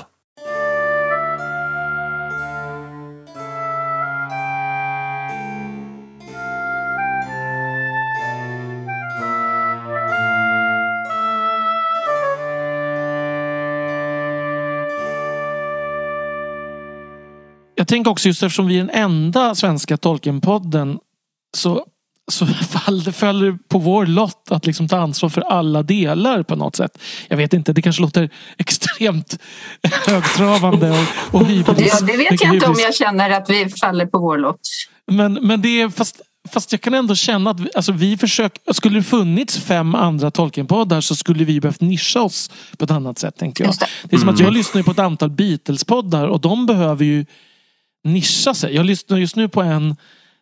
[17.90, 21.00] Jag tänker också just eftersom vi är den enda svenska Tolkienpodden
[21.58, 21.86] så,
[22.32, 26.76] så faller, faller på vår lott att liksom ta ansvar för alla delar på något
[26.76, 26.98] sätt.
[27.28, 29.40] Jag vet inte, det kanske låter extremt
[30.08, 31.98] högtravande och, och hybris.
[32.00, 34.60] Ja, det vet jag inte om jag känner att vi faller på vår lott.
[35.12, 38.74] Men, men det är fast Fast jag kan ändå känna att vi, alltså vi försöker,
[38.74, 43.20] skulle det funnits fem andra Tolkien-poddar så skulle vi behövt nischa oss på ett annat
[43.20, 43.38] sätt.
[43.38, 43.72] Tänkte jag.
[43.72, 43.86] Det.
[44.04, 44.16] det.
[44.16, 44.58] är som att jag mm.
[44.58, 47.26] lyssnar på ett antal Beatles-poddar och de behöver ju
[48.04, 48.76] nischa sig.
[48.76, 49.95] Jag lyssnar just nu på en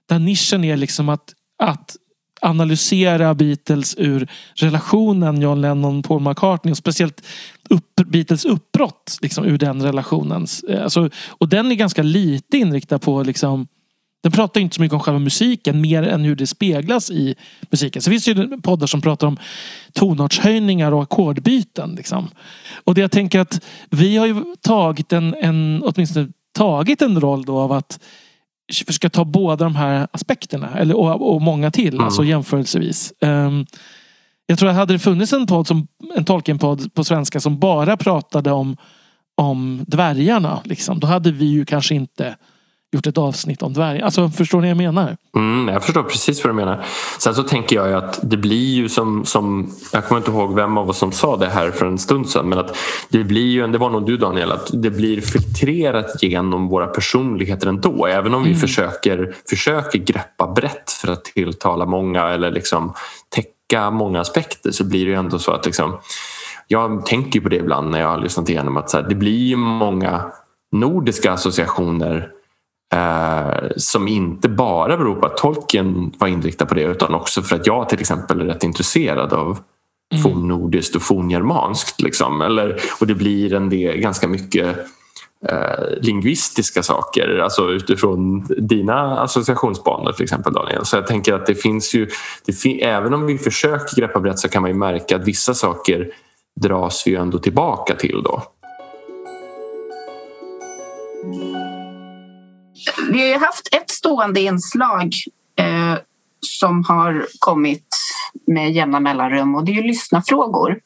[0.08, 1.34] där nischen är liksom att,
[1.64, 1.96] att
[2.42, 7.22] analysera Beatles ur relationen John Lennon Paul McCartney och speciellt
[7.70, 10.48] upp, Beatles uppbrott liksom, ur den relationen.
[10.70, 13.68] Eh, alltså, och den är ganska lite inriktad på liksom,
[14.24, 17.36] den pratar inte så mycket om själva musiken mer än hur det speglas i
[17.70, 18.02] musiken.
[18.02, 19.38] Så finns det ju poddar som pratar om
[19.94, 21.96] tonartshöjningar och ackordbyten.
[21.96, 22.30] Liksom.
[22.84, 26.28] Och det jag tänker att vi har ju tagit en, en åtminstone
[26.58, 28.00] tagit en roll då av att
[28.86, 30.78] försöka ta båda de här aspekterna.
[30.78, 32.06] Eller, och, och många till, mm.
[32.06, 33.14] alltså jämförelsevis.
[33.22, 33.66] Um,
[34.48, 37.98] jag tror att hade det funnits en podd som en Tolkien-podd på svenska som bara
[37.98, 38.78] pratade om,
[39.36, 40.62] om dvärgarna.
[40.64, 42.36] Liksom, då hade vi ju kanske inte
[42.98, 44.06] gjort ett avsnitt om dvärgar.
[44.06, 45.18] Alltså, förstår ni vad jag menar?
[45.36, 46.86] Mm, jag förstår precis vad du menar.
[47.20, 50.78] Sen så tänker jag att det blir ju som, som jag kommer inte ihåg vem
[50.78, 52.78] av oss som sa det här för en stund sedan men att
[53.10, 57.68] det blir ju, det var nog du Daniel, att det blir filtrerat genom våra personligheter
[57.68, 58.06] ändå.
[58.06, 58.60] Även om vi mm.
[58.60, 62.94] försöker, försöker greppa brett för att tilltala många eller liksom
[63.30, 65.98] täcka många aspekter så blir det ju ändå så att liksom,
[66.68, 69.48] jag tänker på det ibland när jag har lyssnat igenom att så här, det blir
[69.48, 70.32] ju många
[70.72, 72.32] nordiska associationer
[72.94, 77.56] Eh, som inte bara beror på att tolken var inriktad på det utan också för
[77.56, 79.60] att jag till exempel är rätt intresserad av
[80.12, 80.24] mm.
[80.24, 82.02] fornnordiskt och forngermanskt.
[82.02, 82.42] Liksom.
[82.42, 84.78] Eller, och det blir en del, ganska mycket
[85.50, 90.86] eh, lingvistiska saker alltså utifrån dina associationsbanor till exempel Daniel.
[90.86, 92.10] Så jag tänker att det finns ju,
[92.46, 95.54] det fin även om vi försöker greppa brett så kan man ju märka att vissa
[95.54, 96.12] saker
[96.62, 98.44] dras vi ju ändå tillbaka till då
[103.12, 105.14] vi har haft ett stående inslag
[105.60, 105.98] eh,
[106.40, 107.88] som har kommit
[108.48, 110.80] med jämna mellanrum och det är ju lyssnarfrågor.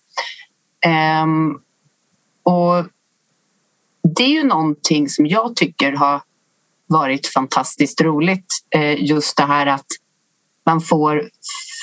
[0.86, 1.26] Eh,
[2.44, 2.86] och
[4.16, 6.22] det är ju någonting som jag tycker har
[6.88, 8.46] varit fantastiskt roligt.
[8.76, 9.86] Eh, just det här att
[10.66, 11.30] man får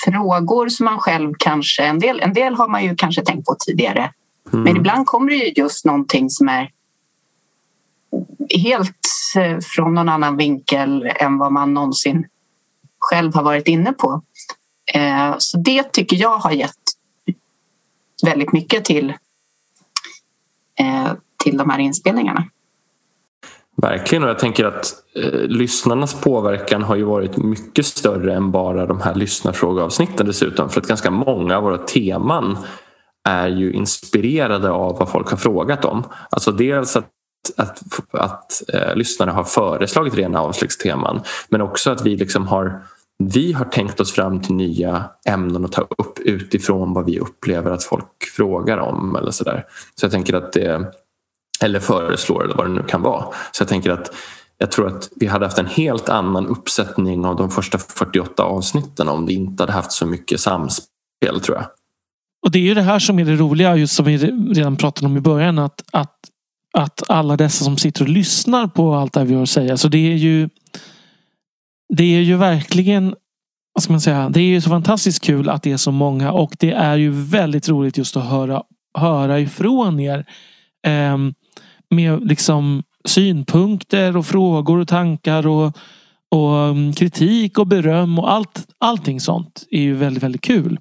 [0.05, 1.83] frågor som man själv kanske...
[1.83, 4.13] En del, en del har man ju kanske tänkt på tidigare.
[4.53, 4.63] Mm.
[4.63, 6.69] Men ibland kommer det ju just någonting som är
[8.49, 12.27] helt eh, från någon annan vinkel än vad man någonsin
[12.99, 14.21] själv har varit inne på.
[14.93, 16.73] Eh, så det tycker jag har gett
[18.25, 19.09] väldigt mycket till,
[20.79, 21.11] eh,
[21.43, 22.45] till de här inspelningarna.
[23.81, 28.85] Verkligen och jag tänker att eh, lyssnarnas påverkan har ju varit mycket större än bara
[28.85, 32.57] de här lyssnarfrågeavsnitten dessutom för att ganska många av våra teman
[33.23, 36.03] är ju inspirerade av vad folk har frågat om.
[36.29, 37.09] Alltså dels att
[37.57, 42.83] att, att eh, lyssnare har föreslagit rena avslagsteman men också att vi liksom har
[43.23, 47.71] vi har tänkt oss fram till nya ämnen att ta upp utifrån vad vi upplever
[47.71, 49.65] att folk frågar om eller sådär.
[49.95, 50.91] Så jag tänker att det,
[51.63, 53.25] eller föreslår eller vad det nu kan vara.
[53.51, 54.13] Så jag tänker att
[54.57, 59.07] jag tror att vi hade haft en helt annan uppsättning av de första 48 avsnitten
[59.09, 61.65] om vi inte hade haft så mycket samspel tror jag.
[62.45, 64.17] Och det är ju det här som är det roliga, just som vi
[64.53, 66.15] redan pratade om i början, att, att,
[66.73, 69.77] att alla dessa som sitter och lyssnar på allt det vi har att säga.
[69.77, 70.49] Så det är ju
[71.93, 73.15] det är ju verkligen
[73.73, 76.31] vad ska man säga, det är ju så fantastiskt kul att det är så många
[76.31, 78.63] och det är ju väldigt roligt just att höra,
[78.97, 80.25] höra ifrån er.
[80.87, 81.17] Eh,
[81.89, 85.77] med liksom synpunkter och frågor och tankar och,
[86.31, 90.79] och mm, kritik och beröm och allt, allting sånt är ju väldigt, väldigt kul.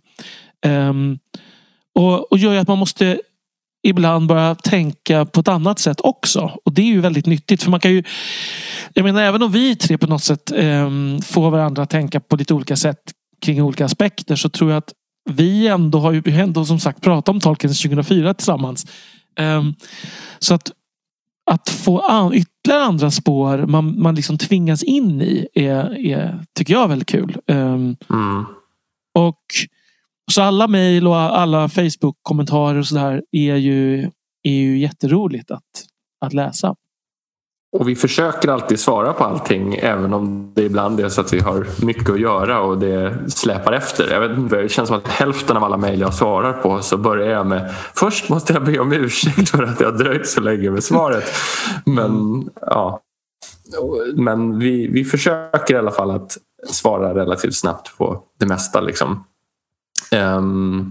[0.67, 0.93] Eh,
[1.95, 3.21] och, och gör ju att man måste
[3.89, 6.53] ibland börja tänka på ett annat sätt också.
[6.65, 8.03] Och det är ju väldigt nyttigt för man kan ju
[8.95, 10.91] Jag menar även om vi tre på något sätt eh,
[11.25, 13.01] får varandra att tänka på lite olika sätt
[13.43, 14.93] kring olika aspekter så tror jag att
[15.31, 18.87] vi ändå har ju ändå som sagt pratat om Tolkien 2004 tillsammans.
[19.39, 19.63] Eh,
[20.39, 20.73] så att
[21.51, 26.75] att få an, ytterligare andra spår man, man liksom tvingas in i är, är tycker
[26.75, 27.37] jag är väldigt kul.
[27.47, 28.45] Um, mm.
[29.15, 29.43] Och
[30.33, 34.03] så alla mejl och alla Facebook-kommentarer och sådär är ju,
[34.43, 35.63] är ju jätteroligt att,
[36.25, 36.75] att läsa.
[37.77, 41.41] Och vi försöker alltid svara på allting även om det ibland är så att vi
[41.41, 44.11] har mycket att göra och det släpar efter.
[44.11, 46.97] Jag vet inte, det känns som att hälften av alla mejl jag svarar på så
[46.97, 50.71] börjar jag med Först måste jag be om ursäkt för att jag dröjt så länge
[50.71, 51.25] med svaret.
[51.85, 53.01] Men ja,
[54.15, 58.81] men vi, vi försöker i alla fall att svara relativt snabbt på det mesta.
[58.81, 59.25] Liksom.
[60.13, 60.91] Um,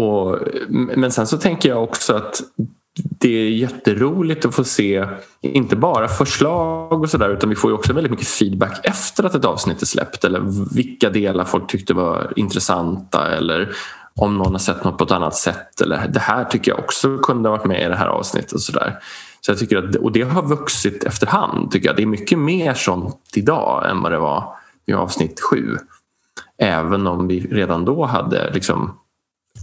[0.00, 2.42] och, men sen så tänker jag också att
[2.98, 5.06] det är jätteroligt att få se
[5.40, 9.44] inte bara förslag och sådär utan vi får också väldigt mycket feedback efter att ett
[9.44, 10.40] avsnitt är släppt eller
[10.74, 13.74] vilka delar folk tyckte var intressanta eller
[14.14, 17.18] om någon har sett något på ett annat sätt eller det här tycker jag också
[17.18, 18.98] kunde ha varit med i det här avsnittet och sådär.
[19.40, 21.96] Så jag tycker att, och det har vuxit efterhand tycker jag.
[21.96, 24.54] Det är mycket mer sånt idag än vad det var
[24.86, 25.76] i avsnitt sju.
[26.58, 28.98] Även om vi redan då hade liksom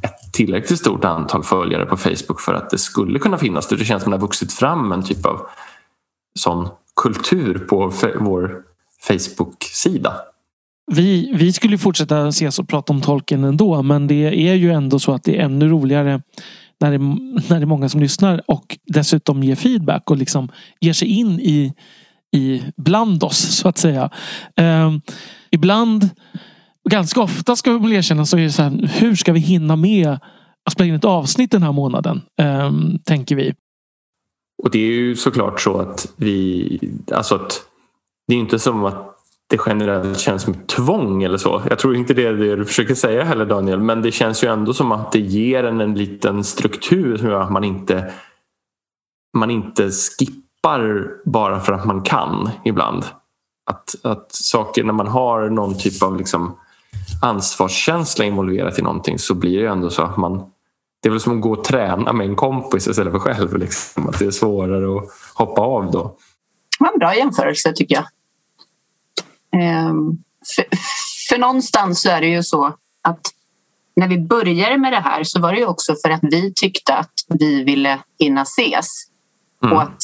[0.04, 3.68] ett tillräckligt stort antal följare på Facebook för att det skulle kunna finnas.
[3.68, 5.42] Det känns som det har vuxit fram en typ av
[6.40, 8.62] sån kultur på vår
[9.08, 10.14] Facebook-sida.
[10.92, 15.00] Vi, vi skulle fortsätta ses och prata om tolken ändå men det är ju ändå
[15.00, 16.22] så att det är ännu roligare
[16.80, 16.98] när det,
[17.50, 21.40] när det är många som lyssnar och dessutom ger feedback och liksom ger sig in
[21.40, 21.74] i,
[22.36, 24.10] i bland oss så att säga.
[24.56, 24.92] Eh,
[25.52, 26.10] ibland
[26.90, 29.76] ganska ofta ska vi väl erkänna så är det så här, hur ska vi hinna
[29.76, 30.20] med
[30.66, 32.22] att spela in ett avsnitt den här månaden?
[32.42, 33.54] Um, tänker vi.
[34.64, 36.80] Och det är ju såklart så att vi,
[37.12, 37.62] alltså att
[38.28, 39.10] det är inte som att
[39.50, 41.62] det generellt känns som tvång eller så.
[41.70, 43.80] Jag tror inte det är det du försöker säga heller Daniel.
[43.80, 47.42] Men det känns ju ändå som att det ger en en liten struktur som gör
[47.42, 48.14] att man inte
[49.38, 53.06] man inte skippar bara för att man kan ibland.
[53.72, 56.58] Att, att saker när man har någon typ av liksom
[57.22, 60.50] ansvarskänsla involverat i någonting så blir det ändå så att man
[61.04, 63.58] det är väl som att gå och träna med en kompis istället för själv.
[63.58, 64.10] Liksom.
[64.10, 66.04] Att det är svårare att hoppa av då.
[66.80, 68.06] Det var en bra jämförelse tycker jag.
[69.62, 70.18] Ehm,
[70.56, 70.66] för,
[71.30, 73.20] för någonstans så är det ju så att
[73.96, 76.94] när vi började med det här så var det ju också för att vi tyckte
[76.94, 78.88] att vi ville hinna ses.
[79.64, 79.76] Mm.
[79.76, 79.98] Och att,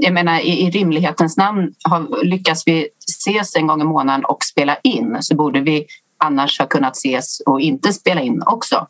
[0.00, 4.44] jag menar, i, i rimlighetens namn har, lyckas vi ses en gång i månaden och
[4.44, 5.86] spela in så borde vi
[6.20, 8.86] annars ha kunnat ses och inte spela in också.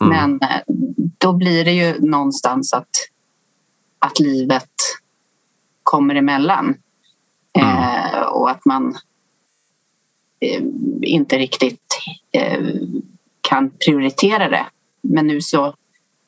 [0.00, 0.38] Mm.
[0.38, 0.62] Men eh,
[1.18, 2.90] då blir det ju någonstans att,
[3.98, 4.70] att livet
[5.82, 6.74] kommer emellan.
[7.58, 7.78] Mm.
[7.78, 8.96] Eh, och att man
[10.40, 10.62] eh,
[11.02, 11.98] inte riktigt
[12.32, 12.62] eh,
[13.40, 14.66] kan prioritera det.
[15.02, 15.74] Men nu så,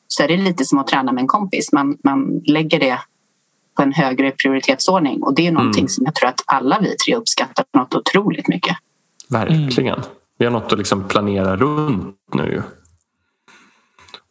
[0.07, 1.71] så är det lite som att träna med en kompis.
[1.71, 2.99] Man, man lägger det
[3.75, 5.89] på en högre prioritetsordning och det är någonting mm.
[5.89, 8.77] som jag tror att alla vi tre uppskattar något otroligt mycket.
[9.29, 9.93] Verkligen.
[9.93, 10.05] Mm.
[10.37, 12.63] Vi har något att liksom planera runt nu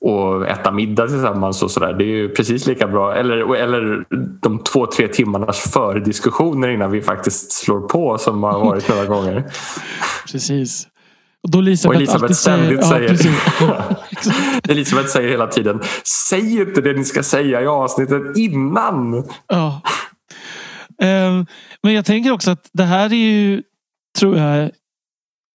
[0.00, 1.92] och äta middag tillsammans och sådär.
[1.92, 3.14] Det är ju precis lika bra.
[3.14, 4.04] Eller, eller
[4.40, 9.44] de två, tre timmarnas fördiskussioner innan vi faktiskt slår på som har varit några gånger.
[10.32, 10.88] Precis.
[11.42, 13.96] Och då Elisabeth, och Elisabeth ständigt säger, säger
[14.68, 15.80] Elisabeth säger hela tiden
[16.28, 19.24] Säg inte det ni ska säga i avsnittet innan.
[19.48, 19.80] Ja.
[21.02, 21.46] Um,
[21.82, 23.62] men jag tänker också att det här är ju,
[24.18, 24.70] tror jag,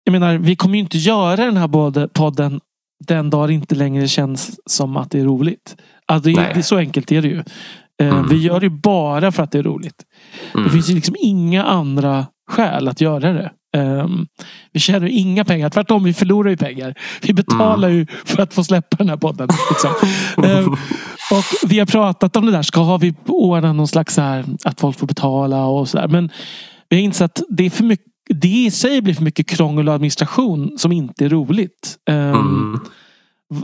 [0.06, 2.60] jag menar, vi kommer ju inte göra den här podden
[3.04, 5.76] den dag det inte längre känns som att det är roligt.
[6.06, 7.42] Alltså, det, är, så enkelt är det ju.
[8.02, 8.28] Eh, mm.
[8.28, 10.04] Vi gör det bara för att det är roligt.
[10.54, 10.66] Mm.
[10.66, 13.50] Det finns ju liksom inga andra skäl att göra det.
[13.76, 14.26] Um,
[14.72, 15.70] vi tjänar inga pengar.
[15.70, 16.94] Tvärtom, vi förlorar ju pengar.
[17.22, 17.98] Vi betalar mm.
[17.98, 19.48] ju för att få släppa den här podden.
[19.70, 19.90] Liksom.
[20.36, 20.72] um,
[21.32, 22.62] och vi har pratat om det där.
[22.62, 26.08] Ska vi ordna någon slags så här, att folk får betala och sådär.
[26.08, 26.30] Men
[26.88, 29.88] vi har insett att det är för mycket det i sig blir för mycket krångel
[29.88, 31.98] och administration som inte är roligt.
[32.10, 32.80] Um, mm.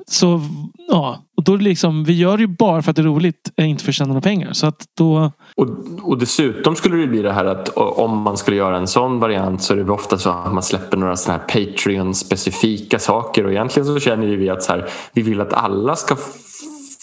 [0.07, 0.41] Så
[0.89, 3.69] ja, och då liksom, vi gör det ju bara för att det är roligt, eh,
[3.69, 4.53] inte för att tjäna några pengar.
[4.53, 5.31] Så att då...
[5.57, 5.69] och,
[6.03, 9.63] och dessutom skulle det bli det här att om man skulle göra en sån variant
[9.63, 13.87] så är det ofta så att man släpper några såna här Patreon-specifika saker och egentligen
[13.87, 16.17] så känner vi att så här, vi vill att alla ska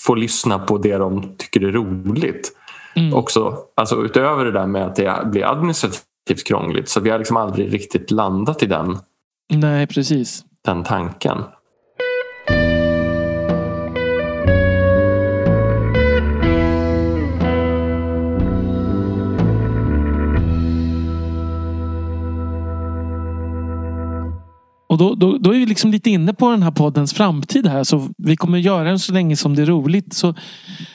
[0.05, 2.51] få lyssna på det de tycker är roligt.
[2.95, 3.13] Mm.
[3.13, 6.89] Också, alltså utöver det där med att det blir administrativt relativt krångligt.
[6.89, 8.97] Så vi har liksom aldrig riktigt landat i den,
[9.53, 10.45] Nej, precis.
[10.65, 11.37] den tanken.
[24.89, 27.83] Och då, då, då, är vi liksom lite inne på den här poddens framtid här.
[27.83, 30.13] Så vi kommer göra den så länge som det är roligt.
[30.13, 30.35] Så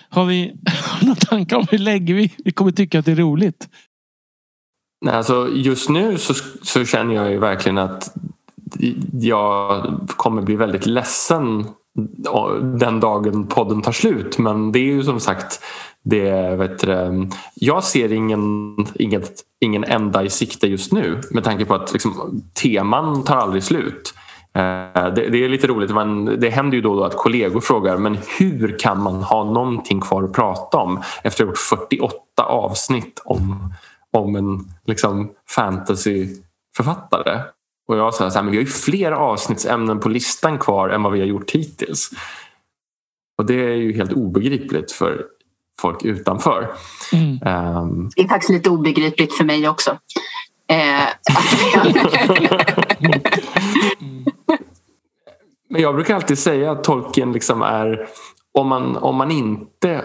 [0.09, 0.53] har vi
[1.03, 3.68] några tankar om hur länge vi, vi kommer tycka att det är roligt?
[5.09, 8.14] Alltså just nu så, så känner jag ju verkligen att
[9.12, 11.64] jag kommer bli väldigt ledsen
[12.62, 14.38] den dagen podden tar slut.
[14.38, 15.61] Men det är ju som sagt
[16.02, 21.64] det, vet du, jag ser ingen, inget, ingen ända i sikte just nu med tanke
[21.64, 24.14] på att liksom, teman tar aldrig slut.
[24.55, 27.61] Eh, det, det, är lite roligt, men det händer ju då och då att kollegor
[27.61, 31.59] frågar men hur kan man ha någonting kvar att prata om efter att ha gjort
[31.59, 33.74] 48 avsnitt om
[34.19, 37.43] om en liksom, fantasyförfattare.
[37.89, 41.03] Och jag sa så här, men vi har ju fler avsnittsämnen på listan kvar än
[41.03, 42.11] vad vi har gjort hittills.
[43.39, 45.25] Och det är ju helt obegripligt för
[45.81, 46.73] folk utanför.
[47.12, 47.31] Mm.
[47.77, 49.99] Um, det är faktiskt lite obegripligt för mig också.
[50.69, 51.09] Eh,
[55.69, 58.09] Men jag brukar alltid säga att tolken liksom är
[58.53, 60.05] om man, om man inte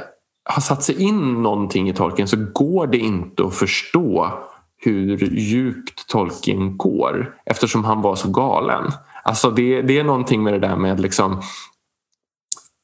[0.54, 4.34] har satt sig in någonting i Tolkien så går det inte att förstå
[4.78, 8.92] hur djupt Tolkien går eftersom han var så galen.
[9.24, 11.42] Alltså det, det är någonting med det där med liksom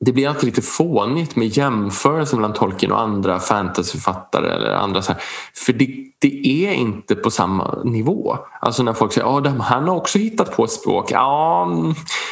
[0.05, 5.11] det blir alltid lite fånigt med jämförelser mellan Tolkien och andra fantasyförfattare eller andra så
[5.13, 5.22] här.
[5.66, 8.38] För det, det, är inte på samma nivå.
[8.62, 11.12] Alltså när folk säger att oh, han har också hittat på ett språk.
[11.12, 11.72] Ja,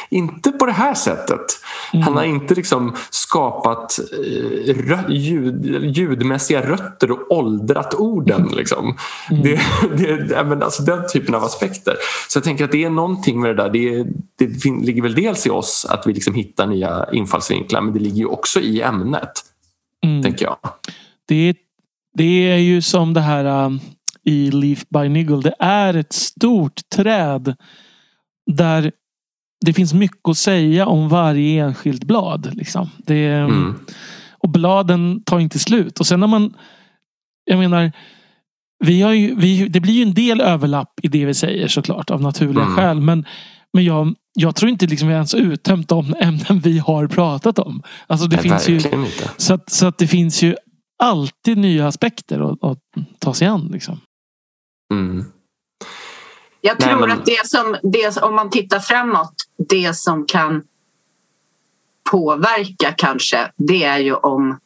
[0.08, 1.40] inte på det här sättet.
[1.92, 2.02] Mm.
[2.02, 5.64] Han har inte liksom skapat eh, rö ljud,
[5.96, 8.40] ljudmässiga rötter och åldrat orden.
[8.40, 8.54] Mm.
[8.54, 8.96] Liksom.
[9.30, 9.42] Mm.
[9.42, 11.96] Det, det, men alltså den typen av aspekter.
[12.28, 13.70] Så jag tänker att det är någonting med det där.
[13.70, 14.06] Det,
[14.38, 18.18] det ligger väl dels i oss att vi liksom hittar nya infallsvinklar men det ligger
[18.18, 19.32] ju också i ämnet.
[20.04, 20.22] Mm.
[20.22, 20.56] Tänker jag.
[21.28, 21.54] Det,
[22.14, 23.80] det är ju som det här um,
[24.24, 25.40] i Leaf by Niggle.
[25.40, 27.56] Det är ett stort träd
[28.50, 28.92] där
[29.64, 32.54] det finns mycket att säga om varje enskilt blad.
[32.54, 32.90] Liksom.
[32.98, 33.74] Det, mm.
[34.38, 36.00] Och bladen tar inte slut.
[36.00, 36.54] Och sen när man...
[37.44, 37.92] Jag menar,
[38.84, 42.10] vi har ju, vi, det blir ju en del överlapp i det vi säger såklart
[42.10, 42.76] av naturliga mm.
[42.76, 43.00] skäl.
[43.00, 43.24] Men,
[43.72, 47.82] men jag, jag tror inte liksom vi ens uttömt de ämnen vi har pratat om.
[48.06, 49.30] Alltså det Nej, finns ju, inte.
[49.36, 50.56] Så, att, så att det finns ju
[50.96, 52.78] alltid nya aspekter att, att
[53.18, 53.68] ta sig an.
[53.72, 54.00] Liksom.
[54.92, 55.24] Mm.
[56.60, 57.18] Jag tror Nej, men...
[57.18, 59.34] att det som, det, om man tittar framåt,
[59.68, 60.62] det som kan
[62.10, 64.58] påverka kanske, det är ju om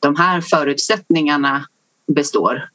[0.00, 1.66] de här förutsättningarna
[2.06, 2.68] består.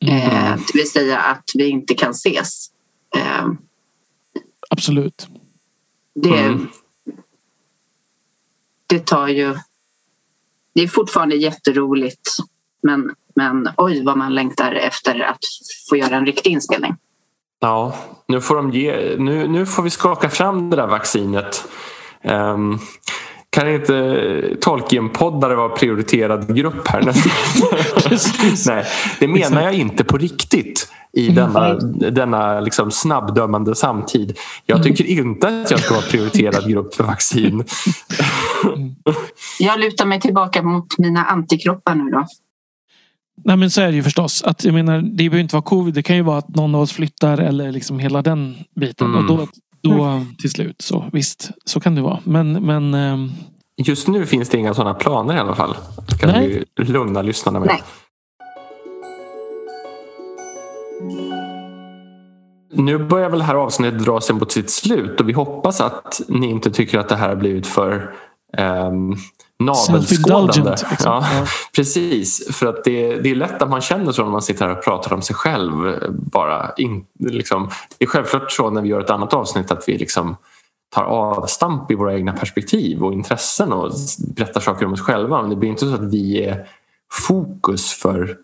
[0.00, 0.16] Mm.
[0.16, 2.70] Eh, det vill säga att vi inte kan ses.
[3.16, 3.48] Eh,
[4.70, 5.28] Absolut.
[6.14, 6.68] Det, mm.
[8.86, 9.56] det tar ju...
[10.78, 12.28] Det är fortfarande jätteroligt
[12.82, 15.38] men, men oj vad man längtar efter att
[15.90, 16.96] få göra en riktig inspelning.
[17.60, 17.94] Ja,
[18.28, 21.68] nu får, de ge, nu, nu får vi skaka fram det där vaccinet.
[22.24, 22.78] Um,
[23.58, 27.02] kan inte Tolkien-poddare vara prioriterad grupp här?
[28.66, 28.84] Nej,
[29.20, 31.74] det menar jag inte på riktigt i denna,
[32.10, 34.38] denna liksom snabbdömande samtid.
[34.66, 37.64] Jag tycker inte att jag ska vara prioriterad grupp för vaccin.
[39.58, 42.26] Jag lutar mig tillbaka mot mina antikroppar nu då.
[43.44, 44.42] Nej men så är det ju förstås.
[44.42, 45.94] Att, jag menar, det behöver inte vara covid.
[45.94, 49.06] Det kan ju vara att någon av oss flyttar eller liksom hela den biten.
[49.06, 49.18] Mm.
[49.18, 49.46] Och då,
[49.82, 52.20] då till slut så visst, så kan det vara.
[52.24, 53.32] Men, men ähm...
[53.76, 55.76] Just nu finns det inga sådana planer i alla fall.
[56.20, 56.64] Kan Nej.
[56.76, 57.68] vi lugna lyssnarna med.
[57.68, 57.82] Nej.
[62.72, 66.20] Nu börjar väl det här avsnittet dra sig mot sitt slut och vi hoppas att
[66.28, 68.14] ni inte tycker att det här har blivit för
[68.58, 69.16] um,
[69.58, 70.70] navelskådande.
[70.70, 70.86] Liksom.
[71.04, 71.46] Ja, ja.
[71.76, 74.76] Precis, för att det, det är lätt att man känner så när man sitter här
[74.76, 75.72] och pratar om sig själv.
[76.10, 79.98] Bara in, liksom, det är självklart så när vi gör ett annat avsnitt att vi
[79.98, 80.36] liksom
[80.94, 85.40] tar avstamp i våra egna perspektiv och intressen och berättar saker om oss själva.
[85.40, 86.68] Men det blir inte så att vi är
[87.12, 88.36] fokus för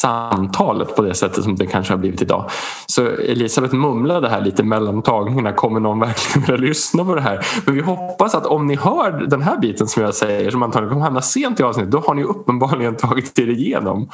[0.00, 2.50] samtalet på det sättet som det kanske har blivit idag.
[2.86, 5.52] Så Elisabeth mumlade här lite mellan tagningarna.
[5.52, 7.46] Kommer någon verkligen vilja lyssna på det här?
[7.64, 10.92] Men vi hoppas att om ni hör den här biten som jag säger som antagligen
[10.92, 14.10] kommer hamna sent i avsnittet då har ni uppenbarligen tagit er igenom.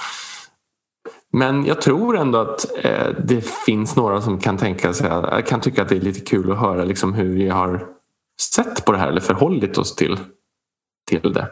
[1.32, 5.61] Men jag tror ändå att eh, det finns några som kan tänka sig, eh, kan
[5.61, 7.87] tycka att det är lite kul att höra liksom hur vi har
[8.41, 10.18] sett på det här eller förhållit oss till,
[11.11, 11.49] till det.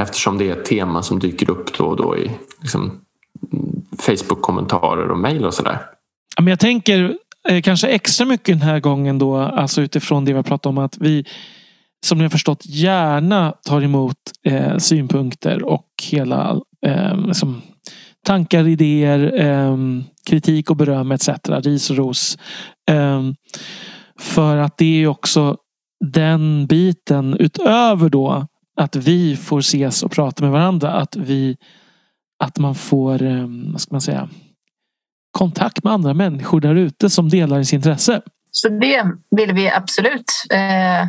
[0.00, 2.30] Eftersom det är ett tema som dyker upp då och då i
[2.60, 3.03] liksom,
[3.98, 5.78] Facebook-kommentarer och mejl och sådär.
[6.36, 7.16] jag tänker
[7.48, 10.78] eh, kanske extra mycket den här gången då, alltså utifrån det vi har pratat om
[10.78, 11.24] att vi
[12.04, 14.16] som ni har förstått gärna tar emot
[14.46, 17.62] eh, synpunkter och hela eh, liksom,
[18.24, 19.76] tankar, idéer, eh,
[20.26, 21.28] kritik och beröm etc.
[21.48, 22.38] Ris och ros.
[22.90, 23.22] Eh,
[24.18, 25.56] för att det är också
[26.12, 30.90] den biten utöver då att vi får ses och prata med varandra.
[30.90, 31.56] Att vi
[32.44, 34.28] att man får, eh, vad ska man säga,
[35.30, 38.22] kontakt med andra människor där ute som delar ens intresse.
[38.50, 41.02] Så det vill vi absolut eh,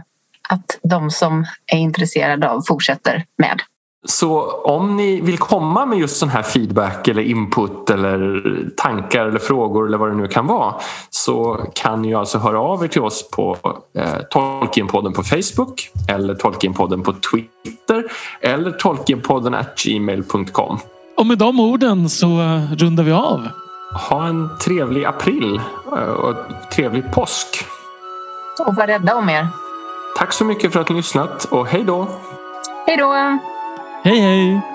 [0.50, 3.62] att de som är intresserade av fortsätter med.
[4.08, 8.42] Så om ni vill komma med just sån här feedback eller input eller
[8.78, 10.76] tankar eller frågor eller vad det nu kan vara
[11.10, 13.58] så kan ni alltså höra av er till oss på
[13.98, 18.04] eh, Tolkienpodden på Facebook eller Tolkienpodden på Twitter
[18.42, 20.80] eller tolkienpodden gmail.com.
[21.18, 22.28] Och med de orden så
[22.78, 23.50] rundar vi av.
[24.10, 25.62] Ha en trevlig april
[25.98, 26.36] eh, och
[26.72, 27.66] trevlig påsk.
[28.68, 29.48] Och var rädda om er.
[30.18, 32.08] Tack så mycket för att ni lyssnat och hej då!
[32.88, 33.14] Hej då!
[34.04, 34.75] Hej hej!